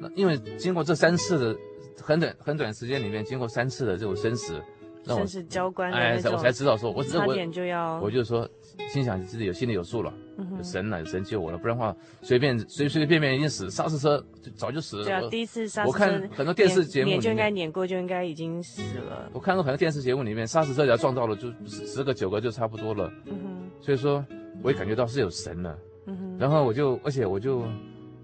[0.00, 1.60] 那因为经过这三次的
[2.00, 4.62] 很短很短时间里面，经过三次的这种生死，
[5.04, 8.48] 让我生死交关，哎，我才知道说，我差点就要，我就说。
[8.88, 15.04] 心想自己有心里有数了，有神了，有神救我了，不然的话随便随随便便已经死，刹车车就早就死了。
[15.04, 19.30] 对啊，第一次刹车车，我看很多电视节目里面就应该碾过，就应该已经死了。
[19.32, 23.08] 我看过很多电视节目里面，刹车车只要撞到了，就十个九个就差不多了。
[23.26, 24.24] 嗯哼，所以说
[24.60, 25.78] 我也感觉到是有神了。
[26.06, 27.62] 嗯哼，然后我就，而且我就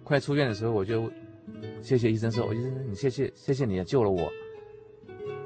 [0.03, 1.09] 快出院的时候，我就
[1.81, 4.29] 谢谢医生说，我医生你谢谢谢谢你救了我。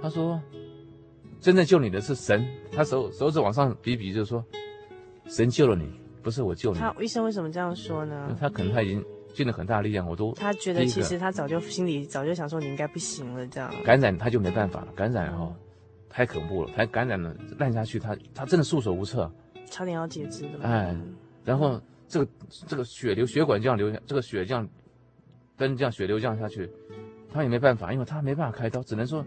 [0.00, 0.40] 他说，
[1.44, 4.42] 真正救你的是神，他手手指往上比比，就是说。
[5.26, 5.86] 神救了你，
[6.22, 6.78] 不是我救你。
[6.78, 8.34] 他医生为什么这样说呢？
[8.40, 9.04] 他可能他已经
[9.34, 10.32] 尽了很大力量，我都。
[10.32, 13.70] 他觉得其实他早就心里早就想说你应该不行了，这样。
[13.84, 15.56] 感染他就没办法了，感染哈、哦，
[16.08, 19.30] 太恐怖了，他感染了烂下去，他他真的束手无策，
[19.66, 20.60] 差点要截肢了。
[20.62, 20.96] 哎，
[21.44, 21.78] 然后
[22.08, 22.28] 这个
[22.66, 24.66] 这个血流血管这样流下，这个血这样
[25.58, 26.70] 灯这样血流这样下去，
[27.30, 29.24] 他也没办法，因为他没办法开刀，只能说，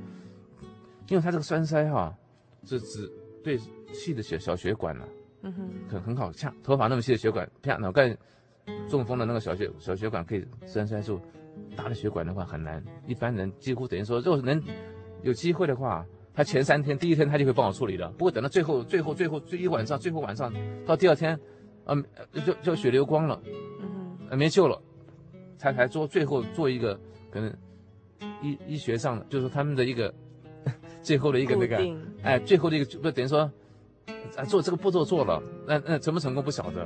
[1.09, 2.17] 因为他这个栓塞哈、啊，
[2.65, 3.11] 是指
[3.43, 3.57] 对
[3.93, 5.09] 细的血小血管了、啊。
[5.43, 8.17] 嗯哼，很很好，掐头发那么细的血管，啪，脑干
[8.89, 11.21] 中风的那个小血小血管可以栓塞住，
[11.75, 12.83] 大的血管的话很难。
[13.05, 14.61] 一般人几乎等于说，如果能
[15.21, 18.09] 有机会的话，他前三天第一天他就会帮我处理的。
[18.09, 20.51] 不过等到最后最后最后最一晚上，最后晚上
[20.85, 21.39] 到第二天，
[21.85, 23.41] 嗯、呃，就就血流光了，
[24.31, 24.81] 嗯没救了，
[25.57, 26.99] 才才做最后做一个
[27.31, 27.55] 可能
[28.41, 30.13] 医医学上的就是他们的一个
[31.07, 31.77] 最后的一个那个
[32.21, 33.49] 哎，最后的一个不等于说。
[34.35, 36.85] 啊，做这个步骤做了，那那成不成功不晓得，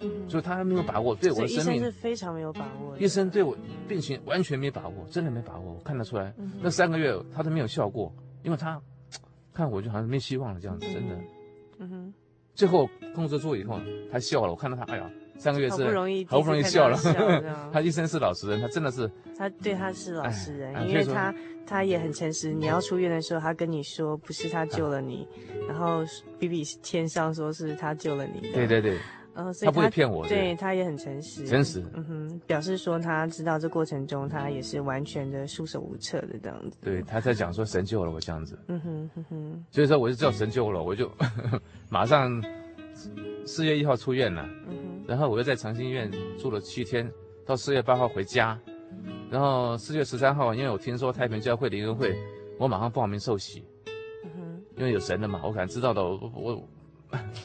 [0.00, 2.96] 嗯，所以他还没有把握，对我的生命医生是非常没有把握。
[2.98, 3.56] 医生对我
[3.88, 8.80] 病情完全没把握，真的没把握，我看得出来，嗯、那三个月他都没有效过，因为他
[9.54, 11.16] 看我就好像没希望了这样子，真的。
[11.78, 12.14] 嗯哼。
[12.54, 13.80] 最后控制住以后，
[14.10, 16.98] 他笑了，我看到他，哎呀，三个月是好不容易好不容易笑了。
[17.72, 19.10] 他一生是老实人，他真的是。
[19.36, 21.34] 他对他是老实人，因为他
[21.66, 22.52] 他也很诚实。
[22.52, 25.26] 你要出院的时候，他跟你说不是他救了你，
[25.66, 26.04] 然后
[26.38, 28.50] 比比天上说是他救了你。
[28.52, 28.98] 对对对，
[29.32, 30.28] 嗯，所以他不会骗我。
[30.28, 31.82] 对他也很诚实，诚实。
[31.94, 36.76] 嗯哼，表示说他知道这过程中他也是完全的束手无策的这样子。
[36.82, 38.58] 对，他在讲说神救了我这样子。
[38.68, 39.64] 嗯哼哼哼。
[39.70, 41.10] 所以说我就知道神救了，我就
[41.88, 42.30] 马上
[43.46, 44.46] 四月一号出院了。
[44.68, 44.89] 嗯哼。
[45.06, 47.10] 然后我又在长兴医院住了七天，
[47.44, 48.58] 到四月八号回家。
[49.30, 52.16] 然后四月十三号，因为我听说太平教会灵恩会，
[52.58, 53.64] 我马上报名受洗。
[54.24, 56.02] 嗯哼，因为有神的嘛，我可能知道的。
[56.02, 56.68] 我我，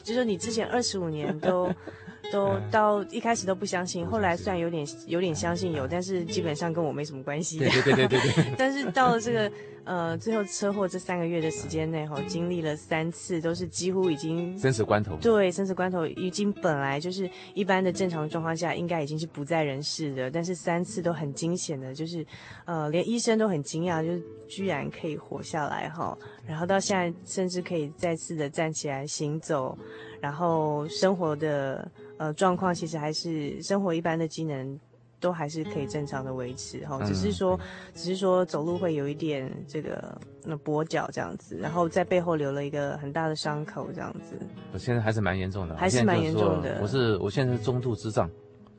[0.02, 1.72] 就说你之前二十五年都
[2.32, 7.58] 都到一开始都不相信，后来虽然有点有点相信有，但是基本上跟我没什么关系。
[7.58, 8.44] 对对对对对对。
[8.58, 9.50] 但是到了这个。
[9.86, 15.16] 呃，最后车祸这三个月的时间内，哈，经历了三次，都是几乎已经生死关头。
[15.22, 22.26] 对，生死关头已经本来就是一般的正常状况下，应该已经是不在人世的，但是三次都很惊险的，就是，
[22.64, 29.78] 呃，连医生都很惊讶，就是居然可以活下来，哈，然后到现在甚至可以再次的站起来行走，
[30.20, 34.78] 然后生活的呃状况其实还是生活一般的机能。
[35.18, 37.60] 都还是可以正常的维持哈，只是说，嗯、
[37.94, 44.36] 只是说走路会有一点这个那跛脚这样子，然后在背后留了一个很大的伤口这样子。
[44.72, 46.78] 我现在还是蛮严重的，还是蛮严重的。
[46.82, 48.30] 我是我现在是中度智障，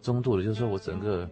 [0.02, 1.28] 中度的，就是说我整个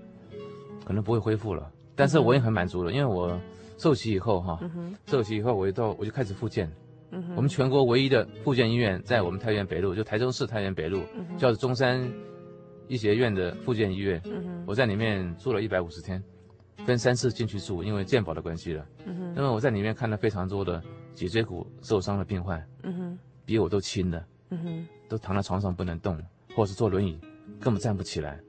[0.84, 3.40] 可能不会恢复了，但是我也很满足了，因为我
[3.78, 4.60] 受洗以后哈，
[5.06, 6.72] 受洗以后我就到我就开始复健。
[7.12, 12.12] 嗯、我们全国唯一的复健医院在我们太原北路，就台中市太原北路，嗯、叫做中山
[12.88, 14.22] 医学院的复健医院。
[14.26, 16.22] 嗯、我在里面住了一百五十天，
[16.86, 18.86] 分三次进去住，因为健保的关系了。
[19.06, 20.82] 嗯、因为我在里面看了非常多的
[21.14, 26.18] 脊椎骨受伤的病患，嗯、比我都轻的，嗯、都躺在床上不能动，
[26.56, 27.20] 或者是坐轮椅
[27.60, 28.40] 根本站不起来。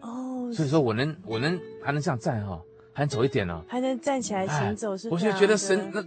[0.00, 2.60] 哦，所以说我能我能还能这样站哈。
[2.92, 5.10] 还走一点呢、哦，还能站起来行走是，是？
[5.10, 6.04] 我就觉得神那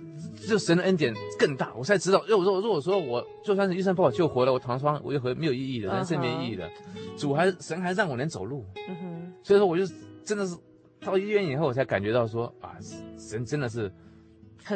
[0.47, 2.23] 就神的恩典更大，我才知道。
[2.27, 6.69] 如果如果说我就算是医生把我救活了，我躺床我又和没有意义的，人生没意义的。
[7.17, 9.33] 主还神还让我能走路，嗯哼。
[9.41, 9.83] 所以说我就
[10.23, 10.55] 真的是
[10.99, 12.75] 到医院以后，我才感觉到说啊，
[13.17, 13.91] 神真的是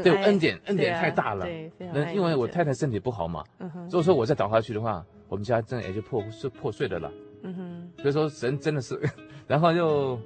[0.02, 1.46] 对我恩典恩典太大了。
[1.46, 1.72] 对，
[2.15, 3.89] 因为我太太身体不好嘛，嗯哼。
[3.89, 7.12] 所以说我再倒下去的话，我们家真的也就破是破碎的了，
[7.43, 7.91] 嗯哼。
[8.02, 8.98] 所以说神真的是，
[9.46, 10.17] 然后又。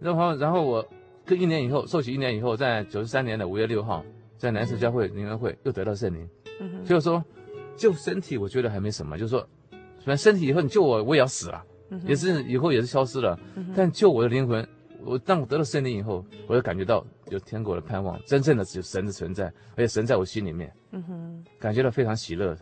[0.00, 0.86] 然后，然后我
[1.24, 4.04] 跟一年以后受洗一年以后，在九十三年的五月六号，
[4.36, 6.28] 在南市教会灵恩会又得到圣灵。
[6.60, 6.84] 嗯哼。
[6.84, 7.22] 就是说，
[7.76, 13.38] 救身体我觉得还没什么，就是说，反正身体以后你救我，我也要死了，嗯、也是以后也是消失了。
[13.56, 14.66] 嗯、但救我的灵魂，
[15.04, 22.56] 我当我得了圣灵以后，我就感觉到有天国的盼望，真正的只有神的存在，而且神在我心里面，嗯哼，感觉到非常喜乐。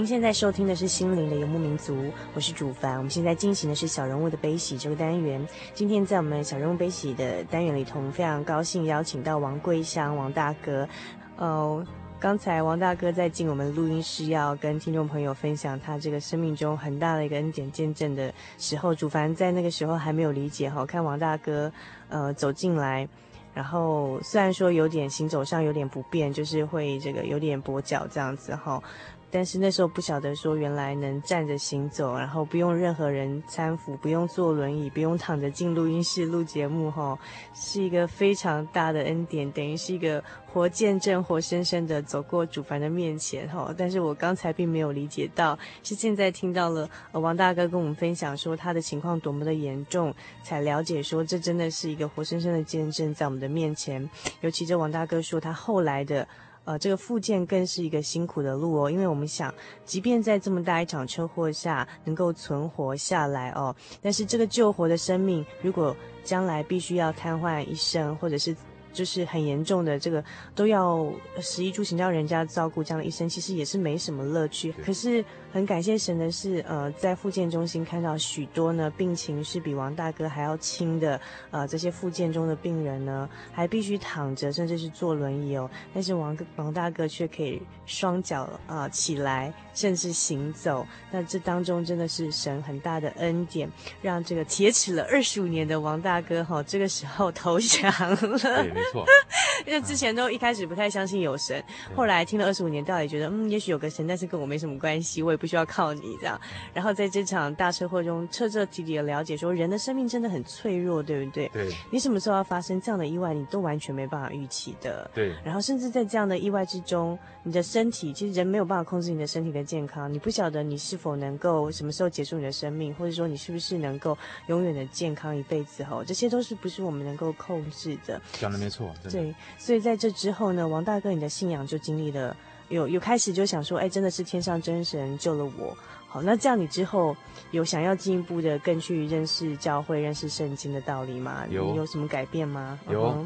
[0.00, 1.94] 您现在收听的是《心灵的游牧民族》，
[2.32, 2.96] 我是主凡。
[2.96, 5.46] 我们现在进行的是小人物的悲喜这个单元。
[5.74, 10.88] 今天在我们小人物悲喜的单元里头，我们非常高兴邀请到王桂香王大哥。
[11.36, 11.86] 哦，
[12.18, 20.86] 刚才王大哥在进我们录音室，要跟听众朋友分享他这个生命中很大的一个恩典见证的时候，主凡在那个时候还没有理解哈。
[20.86, 21.70] 看王大哥
[22.08, 23.06] 呃走进来，
[23.52, 28.82] 然后虽然说有点行走上有点不便，就是会这个有点跛脚这样子哈。
[29.30, 37.16] 但是那时候不晓得说，原来能站着行走，然后不用任何人搀扶，不用坐轮椅，不用躺着进录音室录节目，哈，
[37.54, 43.72] 是一个非常大的恩典，等于是一个活见证、活生生的走过主凡的面前，哈。
[43.78, 54.10] 但是我刚才并没有理解到，是现在听到了王大哥跟我们分享说他的情况多么的严重，才了解说这真的是一个活生生的见证在我们的面前。
[54.40, 56.26] 尤其这王大哥说他后来的。
[56.64, 59.52] 呃，这个复健更是一个辛苦的路哦，因为我们想，
[59.84, 68.54] 即便在这么大一场车祸下能够存活下来哦，但是这个救活的生命，如果将来必须要瘫痪一生，或者是
[68.92, 70.22] 就是很严重的这个
[70.54, 71.10] 都要
[71.40, 74.72] 食衣住行到人家照顾，这样的一生其实也是没什么乐趣。
[74.84, 81.20] 可是很感谢神的是，呃，在复健中心看到许多呢病情是比王大哥还要轻的，
[81.50, 85.68] 呃，这些复健中的病人呢还必须躺着，甚至是坐轮椅哦。
[85.92, 90.86] 但是王王大哥却可以双脚啊、呃、起来，甚至行走。
[91.10, 93.70] 那这当中真的是神很大的恩典，
[94.02, 98.16] 让这个铁齿了二十五年的王大哥哈、哦，这个时候投降了。
[98.16, 99.04] 对，没错。
[99.66, 101.62] 因为之前都一开始不太相信有神，
[101.94, 106.40] 后来听了二十五年，到底觉得嗯，也许有个神，但是跟我没什么关系，我也不需要靠你这样。
[106.72, 111.48] 然后在这场大车祸中，彻彻底底的了解说，人的生命真的很脆弱，对不对？
[111.48, 111.68] 对。
[111.90, 115.10] 你什么时候要发生这样的意外，你都完全没办法预期的。
[115.12, 115.34] 对。
[115.44, 124.18] 然后甚至在这样的意外之中，你的身体其实人没有办法控制你的身体的健康，你不晓得你是否能够什么时候结束你的生命，或者说你是不是能够
[124.48, 128.20] 永远的健康一辈子吼，这些都是不是我们能够控制的。
[128.32, 128.92] 讲的没错。
[129.08, 129.32] 对。
[129.58, 132.36] 所以在这之后呢，王大哥，你的信仰就经历了
[132.68, 135.76] 有有开始就想说，哎，真的是天上真神救了我。
[136.08, 137.16] 好，那这样你之后
[137.52, 141.46] 有想要进一步的更去认识教会、认识圣经的道理吗？
[141.48, 142.76] 有，你有什么改变吗？
[142.90, 143.24] 有，uh-huh.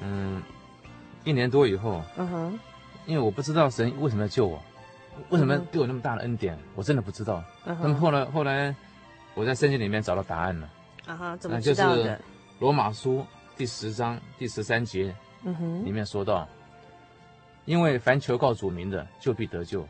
[0.00, 0.42] 嗯，
[1.24, 2.58] 一年多以后，嗯哼，
[3.04, 4.58] 因为我不知道神为什么要救我，
[5.30, 7.42] 为什么对我那么大的恩典，我真的不知道。
[7.66, 7.76] Uh-huh.
[7.82, 8.74] 那么后来后来
[9.34, 10.68] 我在圣经里面找到答案了。
[11.06, 11.96] 啊哈，怎么知道的？
[11.96, 12.18] 就是
[12.58, 13.24] 罗马书
[13.56, 15.14] 第十章第十三节。
[15.44, 16.48] 嗯哼，里面说到，
[17.66, 19.86] 因为凡求告主名的，就必得救。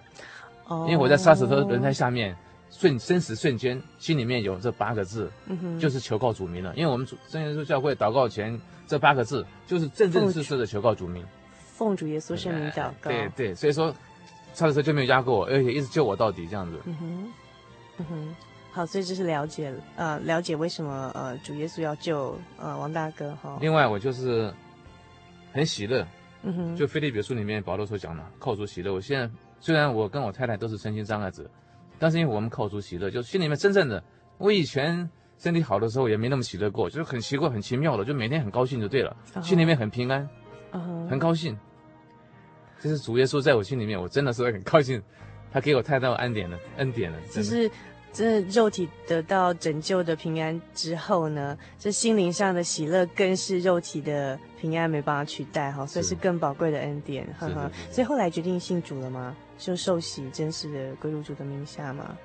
[0.67, 2.37] 哦，因为我在杀死他的轮胎下面，
[2.71, 6.75] 瞬生死瞬间，心里面有这八个字，嗯哼，就是求告主名了。
[6.77, 11.25] 因为我们主圣经说教会祷告前这八个字，就是正正式式的求告主名，
[11.73, 13.09] 奉主耶稣圣名祷告。
[13.09, 13.95] 对对，所以说
[14.57, 16.81] 杀的时候就没有压过我，而且一直救我到底这样子。
[16.87, 17.33] 嗯哼，
[17.99, 18.37] 嗯哼，
[18.73, 23.59] 好，所以这是了解呃了解为什么呃主耶稣要救呃王大哥哈。
[23.61, 24.53] 另外我就是。
[25.53, 26.07] 很喜乐，
[26.43, 28.93] 嗯哼，就腓立比书里面保罗所讲的，靠主喜乐。
[28.93, 31.49] 我现在虽然我跟我太太都是身心障碍者，
[31.99, 34.05] 但是因为我们靠主喜乐，就心里面真正的，
[34.37, 39.43] 我以前身体好的时候也没那么喜乐过，就是很奇怪、很奇妙的，就每天很高兴就对了，uh-huh.
[39.43, 40.29] 心里面很平安
[40.73, 41.09] ，uh-huh.
[41.09, 41.59] 很高兴。
[42.81, 45.03] 这是主耶稣在我心里面，我真的是很高兴，
[45.53, 47.71] 他给我太大的恩典了，恩典了，就是。
[48.13, 57.71] 这肉体得到拯救的平安之后呢，这心灵上的喜乐更是肉体的平安没办法取代哈，所以是更宝贵的恩典，呵呵。
[57.91, 59.37] 所以后来决定信主了吗？
[59.59, 62.17] 就受洗，正式的归入主的名下吗？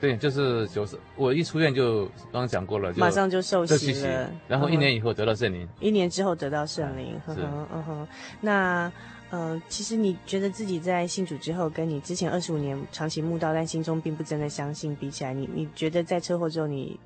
[0.00, 8.08] 对，就是就是，我一出院就刚刚讲过了，马上就受洗了，然后一年以后得到圣灵，一年之后得到圣灵，呵呵，嗯哼，
[8.40, 8.90] 那。
[9.30, 16.98] 嗯、呃，其实你觉得自己在信主之后，跟你之前二十五年长期慕道，但心中并不真的相信比起来，你你觉得在车祸之后，你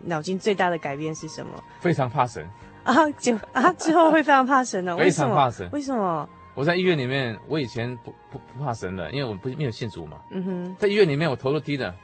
[0.00, 1.62] 脑筋最大的改变是什么？
[1.80, 2.48] 非常怕神
[2.84, 2.94] 啊！
[3.18, 4.96] 就啊，之后会非常怕神呢？
[4.98, 5.68] 非常怕神。
[5.72, 6.28] 为什么？
[6.54, 10.18] 我在医院里面，我以前不不不怕神的，因为我不没有信主嘛。
[10.30, 11.94] 嗯哼，在医院里面，我头都低的，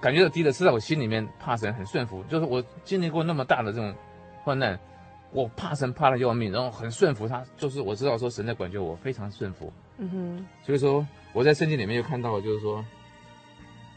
[0.00, 3.92] 感觉到低的是在我心里面怕神很顺服，就是我经历过那么大的这种
[4.44, 4.78] 患难。
[5.30, 9.72] 我怕神怕的要命，然后很顺服他，就是我知道说神在管教我，非常顺服。
[9.98, 10.46] 嗯哼。
[10.64, 12.84] 所以说我在圣经里面又看到了，就是说，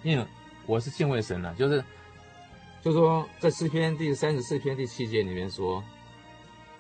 [0.04, 0.26] 因为
[0.66, 1.84] 我是敬畏神的，就是，
[2.82, 5.84] 就是说在诗篇第三十四篇第七节里面说，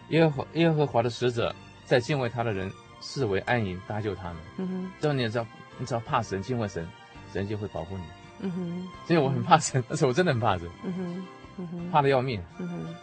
[0.09, 4.37] 耶和耶和华的使者在敬畏他的人视为安营搭救他们。
[4.57, 4.91] 嗯哼。
[4.99, 5.45] 这你也知道，
[5.77, 6.85] 你只要怕神敬畏神，
[7.31, 8.03] 神就会保护你。
[8.41, 8.87] 嗯哼。
[9.07, 10.67] 所以我很怕神， 但是我真的很怕神。
[10.83, 11.25] 嗯哼。
[11.57, 11.91] 嗯哼。
[11.91, 12.41] 怕的要命。
[12.59, 12.95] 嗯哼。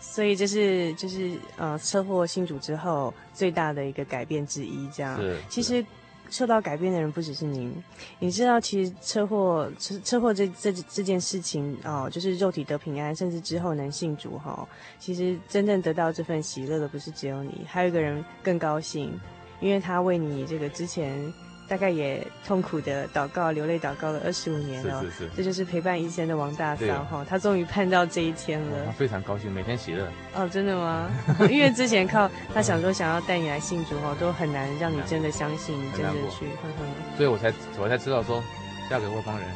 [0.00, 5.16] 所以这是就是呃车祸信主之后最大的一个改变之一，这样。
[5.20, 5.38] 是。
[5.48, 5.84] 其实
[6.30, 7.72] 受到改变的人不只是您，
[8.18, 14.68] 你知道，其实车祸车车祸这这这件事情哦、呃，就是肉体得平安，甚至之后能信主哈、哦。
[14.98, 19.18] 其实真正得到这份喜乐的不是只有你，还有一个人更高兴，
[19.60, 21.32] 因为他为你这个之前。
[21.68, 30.08] 大概也痛苦的祷告、流泪祷告了二十五年了，是是是，这就是陪伴一生的王大嫂哈，她终于盼到这一天了，她非常高兴，每天喜乐。
[30.34, 31.10] 哦，真的吗？
[31.50, 38.42] 因为之前靠他想说想要带你来信主哈，都很难让你真的相信，真的去，呵呵，所以我才我才知道说
[38.88, 39.46] 嫁给外邦人。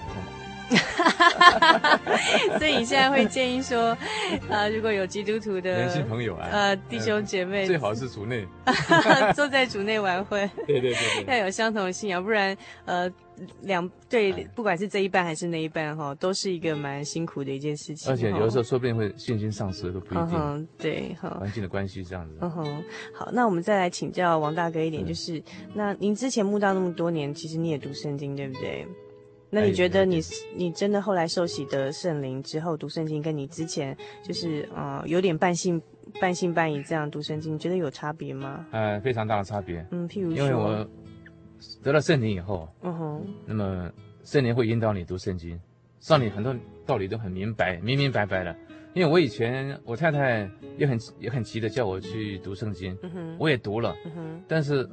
[2.58, 3.90] 所以你现在会建议说，
[4.48, 8.46] 啊、呃，如果有基督徒的年轻朋友啊，呃，弟兄姐妹，最好是主内，
[9.34, 13.10] 坐在主内晚会， 对对对，对，要有相同的信仰，不然，呃，
[13.62, 18.12] 两对，不管是这一半还是那一半哈，都是一个蛮辛苦的一件事情。
[18.12, 20.28] 而且有的时候说不定会信心丧失，都不一定。
[20.34, 22.36] 嗯、对，哈，环境的关系这样子。
[22.40, 25.42] 嗯哼，好，那我们再来请教王大哥一点，就是，
[25.74, 28.86] 那您之前慕道那么多年，其实你也读圣经，对不对？
[29.54, 30.18] 那你觉得你
[30.56, 35.80] 你真的后来受洗得圣灵之后读圣经，跟你之前就是呃有点半信
[36.18, 38.64] 半信半疑这样读圣经，你觉得有差别吗？
[38.70, 39.86] 呃，非常大的差别。
[39.90, 40.88] 嗯，譬如说，因为我
[41.82, 43.92] 得了圣灵以后，嗯哼，那么
[44.24, 45.60] 圣灵会引导你读圣经，
[46.08, 48.56] 让你很多道理都很明白，明明白白的。
[48.94, 50.48] 因为我以前我太太
[50.78, 54.88] 也很也很急的叫我去读圣经，嗯哼，我也读了，嗯哼，但是，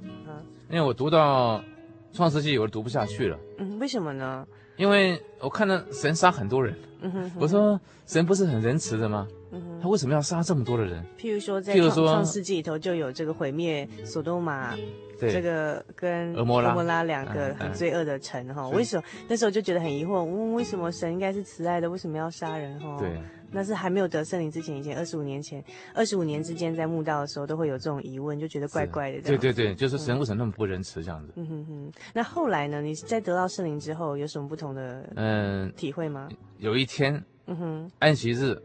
[0.70, 1.64] 因为我读到
[2.12, 3.38] 创世纪，我读不下去了。
[3.58, 4.48] 嗯，为什么呢？
[4.78, 9.28] 因为我看到神杀很多人，嗯哼，我说神不是很仁慈的吗？
[9.52, 11.04] 嗯哼，他为什么要杀这么多的人？
[11.18, 14.76] 譬如说在创创世纪里头就有这个毁灭索多玛，
[15.20, 22.98] 对，这个跟蛾摩拉蛾摩拉两个很罪恶的城哈，为什么那时候就觉得很疑惑，问为什么神应该是慈爱的，为什么要杀人哈？
[23.00, 23.10] 对。
[23.52, 29.22] 那是还没有得圣灵之前，以前二十五年前，二十五年之间在墓道的时候都会有这种疑问，就觉得怪怪的。
[29.22, 31.34] 对对对，就是神为什么那么不仁慈这样子？
[31.36, 31.92] 嗯哼哼。
[32.14, 32.82] 那后来呢？
[32.82, 36.30] 你在得到圣灵之后有什么不同的嗯体会吗？
[36.60, 38.56] 有一天，嗯哼，安息日，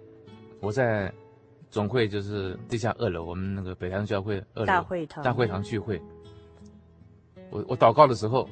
[0.60, 1.12] 我在
[1.70, 6.00] 总会就是地下二楼，我们那个北堂教会二楼大会堂大会堂聚会。
[7.50, 8.48] 我我祷告的时候，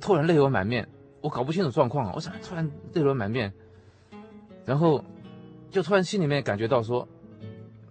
[0.00, 0.88] 突然泪流满面，
[1.20, 2.12] 我搞不清楚状况啊！
[2.14, 3.52] 我想突然泪流满面，
[4.64, 5.04] 然后。
[5.74, 7.06] 就突然心里面感觉到说，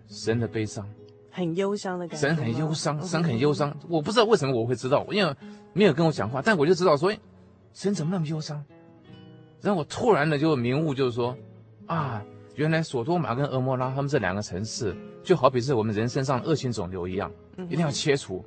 [0.08, 0.88] 神的悲伤，
[1.30, 2.28] 很忧伤的感觉。
[2.28, 3.76] 神很忧伤，神很忧伤。
[3.90, 5.36] 我不知道为什么我会知道，因为
[5.74, 7.20] 没有跟我讲话，但我就知道说，哎，
[7.74, 8.64] 神怎么那么忧伤？
[9.60, 11.36] 然后我突然的就明悟，就是说，
[11.88, 12.24] 啊，
[12.56, 17.30] 原来索多玛跟蛾摩拉他们这两个城市，就好比是我们人身上恶性肿瘤一样，
[17.68, 18.46] 一定要切除。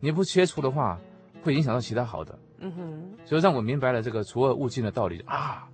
[0.00, 0.98] 你不切除的话，
[1.44, 2.36] 会影响到其他好的。
[2.58, 3.12] 嗯哼。
[3.24, 5.68] 所以让我明白了这个除恶务尽的道理啊。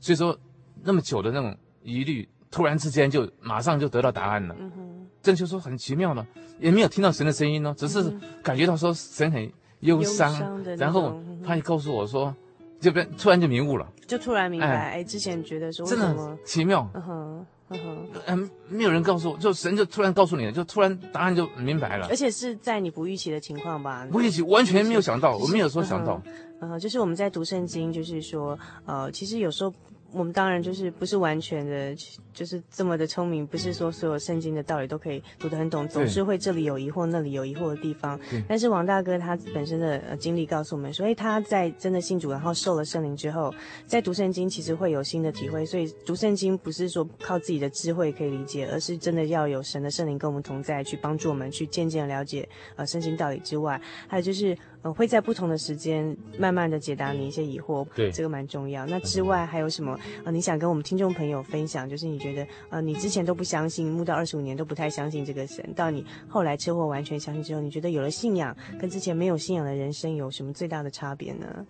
[0.00, 0.36] 所以说，
[0.82, 2.28] 那么久的那种疑虑。
[2.50, 6.26] 突然之间就马上就得到答案了，嗯哼，这就说很奇妙呢，
[6.58, 9.48] 也没有听到神的声音呢，只是感觉到说神很
[9.80, 12.34] 忧伤，然后他也告诉我说，
[12.80, 24.04] 就变突然就明悟了，就突然明白，哎，之前觉得说真的奇妙，嗯哼，嗯哼，嗯，没有人告诉我，就神就突然告诉你了，就突然答案就明白了，而且是在你不预期的情况吧？
[24.10, 26.20] 不预期，完全没有想到，我没有说想到，
[26.60, 29.72] 嗯，就是我们在读圣经，就是说，呃，其实有时候。
[30.12, 31.94] 我们当然就是不是完全的，
[32.40, 38.18] 就是这么的聪明，不是说所有圣经的道理都可以读得很懂，总是会这里有疑惑，那里有疑惑的地方。
[38.48, 45.66] 但是王大哥他本身的呃经历告诉我们，所以他在真的信主，然后受了圣灵之后，在读圣经其实会有新的体会。
[45.66, 53.78] 所以读圣经不是说靠自己的智慧可以理解，而是真的要有神的圣灵跟我们同在，去帮助我们去渐渐了解呃圣经道理之外，
[54.08, 54.56] 还有就是。
[54.82, 58.86] 呃，会在不同的时间慢慢的解答你一些疑惑，对，这个蛮重要。
[58.86, 59.94] 那之外还有什么？
[60.24, 61.86] 呃，你想跟我们听众朋友分享？
[61.86, 62.29] 就是你觉得，
[62.70, 71.66] 呃，你之前都不相信，慕道二十五年都不太相信这个神，到你后来车祸完全相信之后，你觉得有了信仰，跟之前没有信仰的人生有什么最大的差别呢？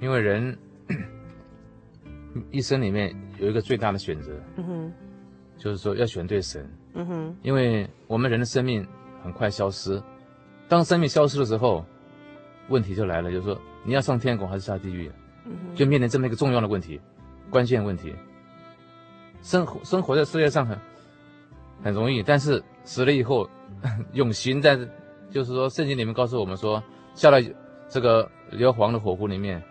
[0.00, 0.56] 因为人
[2.50, 4.92] 一生里面有一个最大的选择，嗯哼，
[5.58, 8.86] 就是说要选对神，嗯哼，因为我们人的生命
[9.22, 10.02] 很快消失，
[10.68, 11.84] 当生命消失的时候。
[12.70, 15.12] 问题就来了，就是说你要上天国还是下地狱，
[15.74, 16.98] 就面临这么一个重要的问题，
[17.50, 18.10] 关键问题。
[19.44, 20.76] 生活生活在世界上很
[21.82, 23.48] 很容易，但是死了以后，
[24.14, 24.74] 永刑在，
[25.30, 26.82] 就是说圣经里面告诉我们说，
[27.14, 27.38] 下了
[27.88, 29.62] 这个硫磺的火湖里面，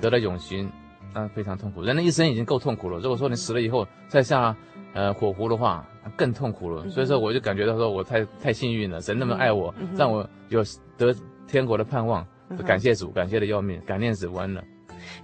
[0.00, 0.68] 得了永刑，
[1.14, 1.80] 那非常痛苦。
[1.80, 4.54] 人的一生已经够痛苦了，如果说你死了以后再下
[4.94, 6.88] 呃火湖的话，更痛苦了。
[6.88, 10.60] 所以说我就感觉到说我太太幸运了，神那么爱我，让我有
[10.98, 11.14] 得
[11.46, 12.26] 天国的盼望。
[12.66, 14.60] 感谢主，感谢的要命，感念死完了。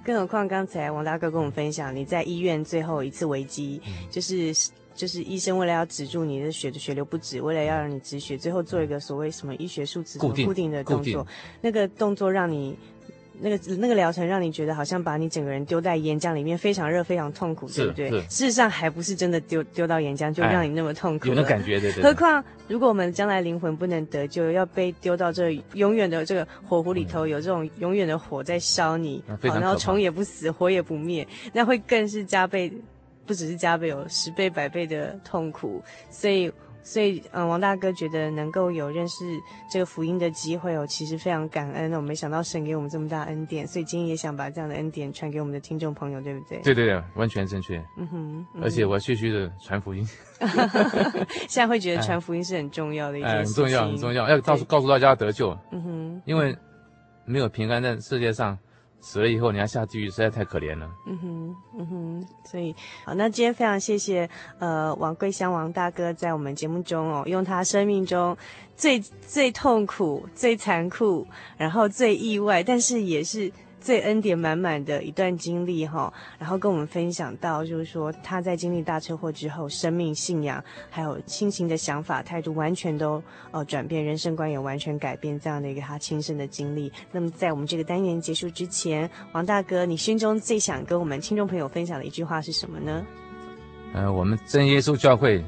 [0.04, 4.54] 更何况刚才王大哥跟我们分享，你在医院最后一次危机，嗯、就是
[4.94, 11.26] 就是医生为了要止住你的血的血流不止，为了要让你止血，最后做一个所谓什么医学数值固定固定的动作，
[11.60, 12.76] 那个动作让你。
[13.40, 18.10] 那个那个疗程让你觉得好像把你整个人丢在岩浆里面，非常热，非常痛苦，对不对？
[18.22, 21.28] 事实上还不是真的丢丢到岩浆就让你那么痛苦。
[21.28, 22.02] 有那感觉，对对。
[22.02, 32.72] 何况如果我们将来灵魂不能得救，要被丢到这永远的这个火湖里头，有这种永远的火在烧你，然后虫也不死，火也不灭，那会更是加倍，
[33.26, 35.82] 不只是加倍，有十倍、百倍的痛苦。
[36.10, 36.52] 所以。
[36.86, 39.24] 所以，嗯，王大哥觉得能够有认识
[39.68, 41.92] 这个福音的机会哦，其实非常感恩。
[41.94, 46.58] 我没想到神给我们这么大恩典，所以今天也想把这样的恩典传给我们的听众朋友，对不对？
[46.62, 47.84] 对对对，完全正确。
[47.98, 50.06] 嗯哼，而且我要继续的传福音。
[51.48, 55.50] 现在会觉得传福音是很重要的一件事情， 很重要，很重要，要告诉告诉大家得救。
[55.72, 56.56] 嗯哼，因为
[57.24, 58.56] 没有平安在世界上。
[59.00, 60.90] 死了以后你要下地狱，实在太可怜了。
[61.06, 62.74] 嗯哼，嗯哼，所以
[63.04, 64.28] 好，那今天非常谢谢
[64.58, 68.36] 呃王桂香王大哥在我们节目中哦，用他生命中
[68.76, 71.26] 最最痛苦、最残酷，
[71.56, 73.50] 然后最意外，但是也是
[73.86, 80.60] 最恩典满满的一段经历哈，然后跟我们分享到，就是说他在经历大车祸之后，生命信仰
[80.90, 83.22] 还有亲情的想法态度完全都
[83.52, 86.92] 呃转变，人生观也完全改变，这样的一个他亲身的经历。
[87.12, 93.06] 那么在我们这个单元结束之前，王大哥，你心中最想跟我们听众朋友分享的一句话是什么呢？
[93.94, 95.44] 呃，我们真耶稣教会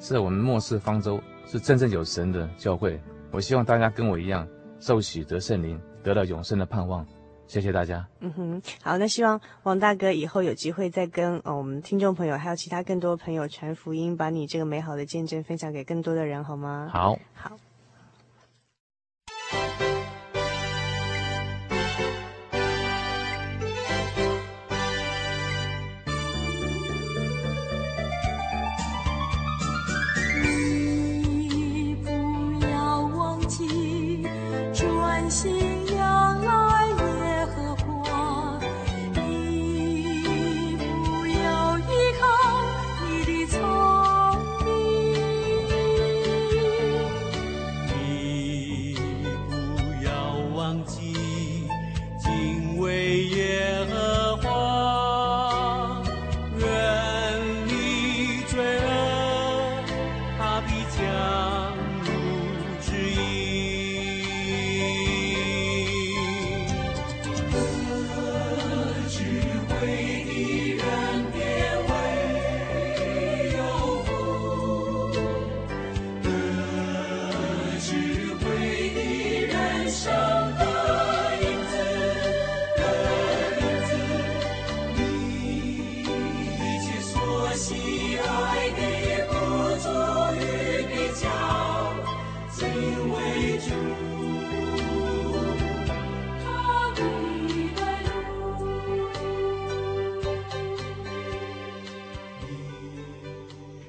[0.00, 3.00] 是我们末世方舟，是真正有神的教会。
[3.30, 4.44] 我希望大家跟我一样，
[4.80, 7.06] 受洗得圣灵，得到永生的盼望。
[7.46, 8.06] 谢谢大家。
[8.20, 16.88] 嗯哼，好，那希望王大哥以后有机会再跟呃我们听众朋友还有其他更多朋友传福音，把你这个美好的见证分享给更多的人，好吗？
[16.92, 17.56] 好，好。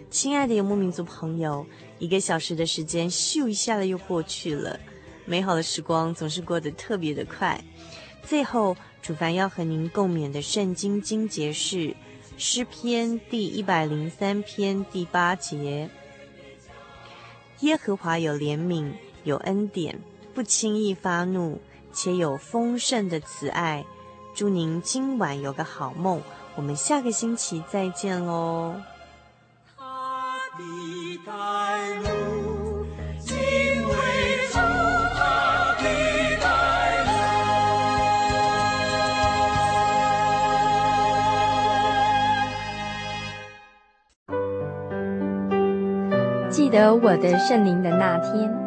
[0.09, 1.65] 亲爱的游牧民族朋友，
[1.99, 4.79] 一个小时的时间咻一下子又过去了，
[5.25, 7.63] 美好的时光总是过得特别的快。
[8.23, 11.95] 最后，主凡要和您共勉的圣经经节是
[12.37, 15.89] 诗篇第一百零三篇第八节：
[17.59, 18.91] 耶和华有怜悯，
[19.27, 19.99] 有恩典，
[20.33, 21.59] 不轻易发怒，
[21.91, 23.85] 且有丰盛的慈爱。
[24.33, 26.21] 祝您今晚有个好梦，
[26.55, 28.75] 我们下个星期再见喽。
[30.57, 30.63] 的
[31.25, 31.31] 带
[31.99, 32.85] 路，
[33.19, 33.91] 敬畏
[34.49, 35.83] 主他的
[36.41, 36.45] 带
[37.03, 37.11] 路。
[46.49, 48.66] 记得我的圣灵的那天，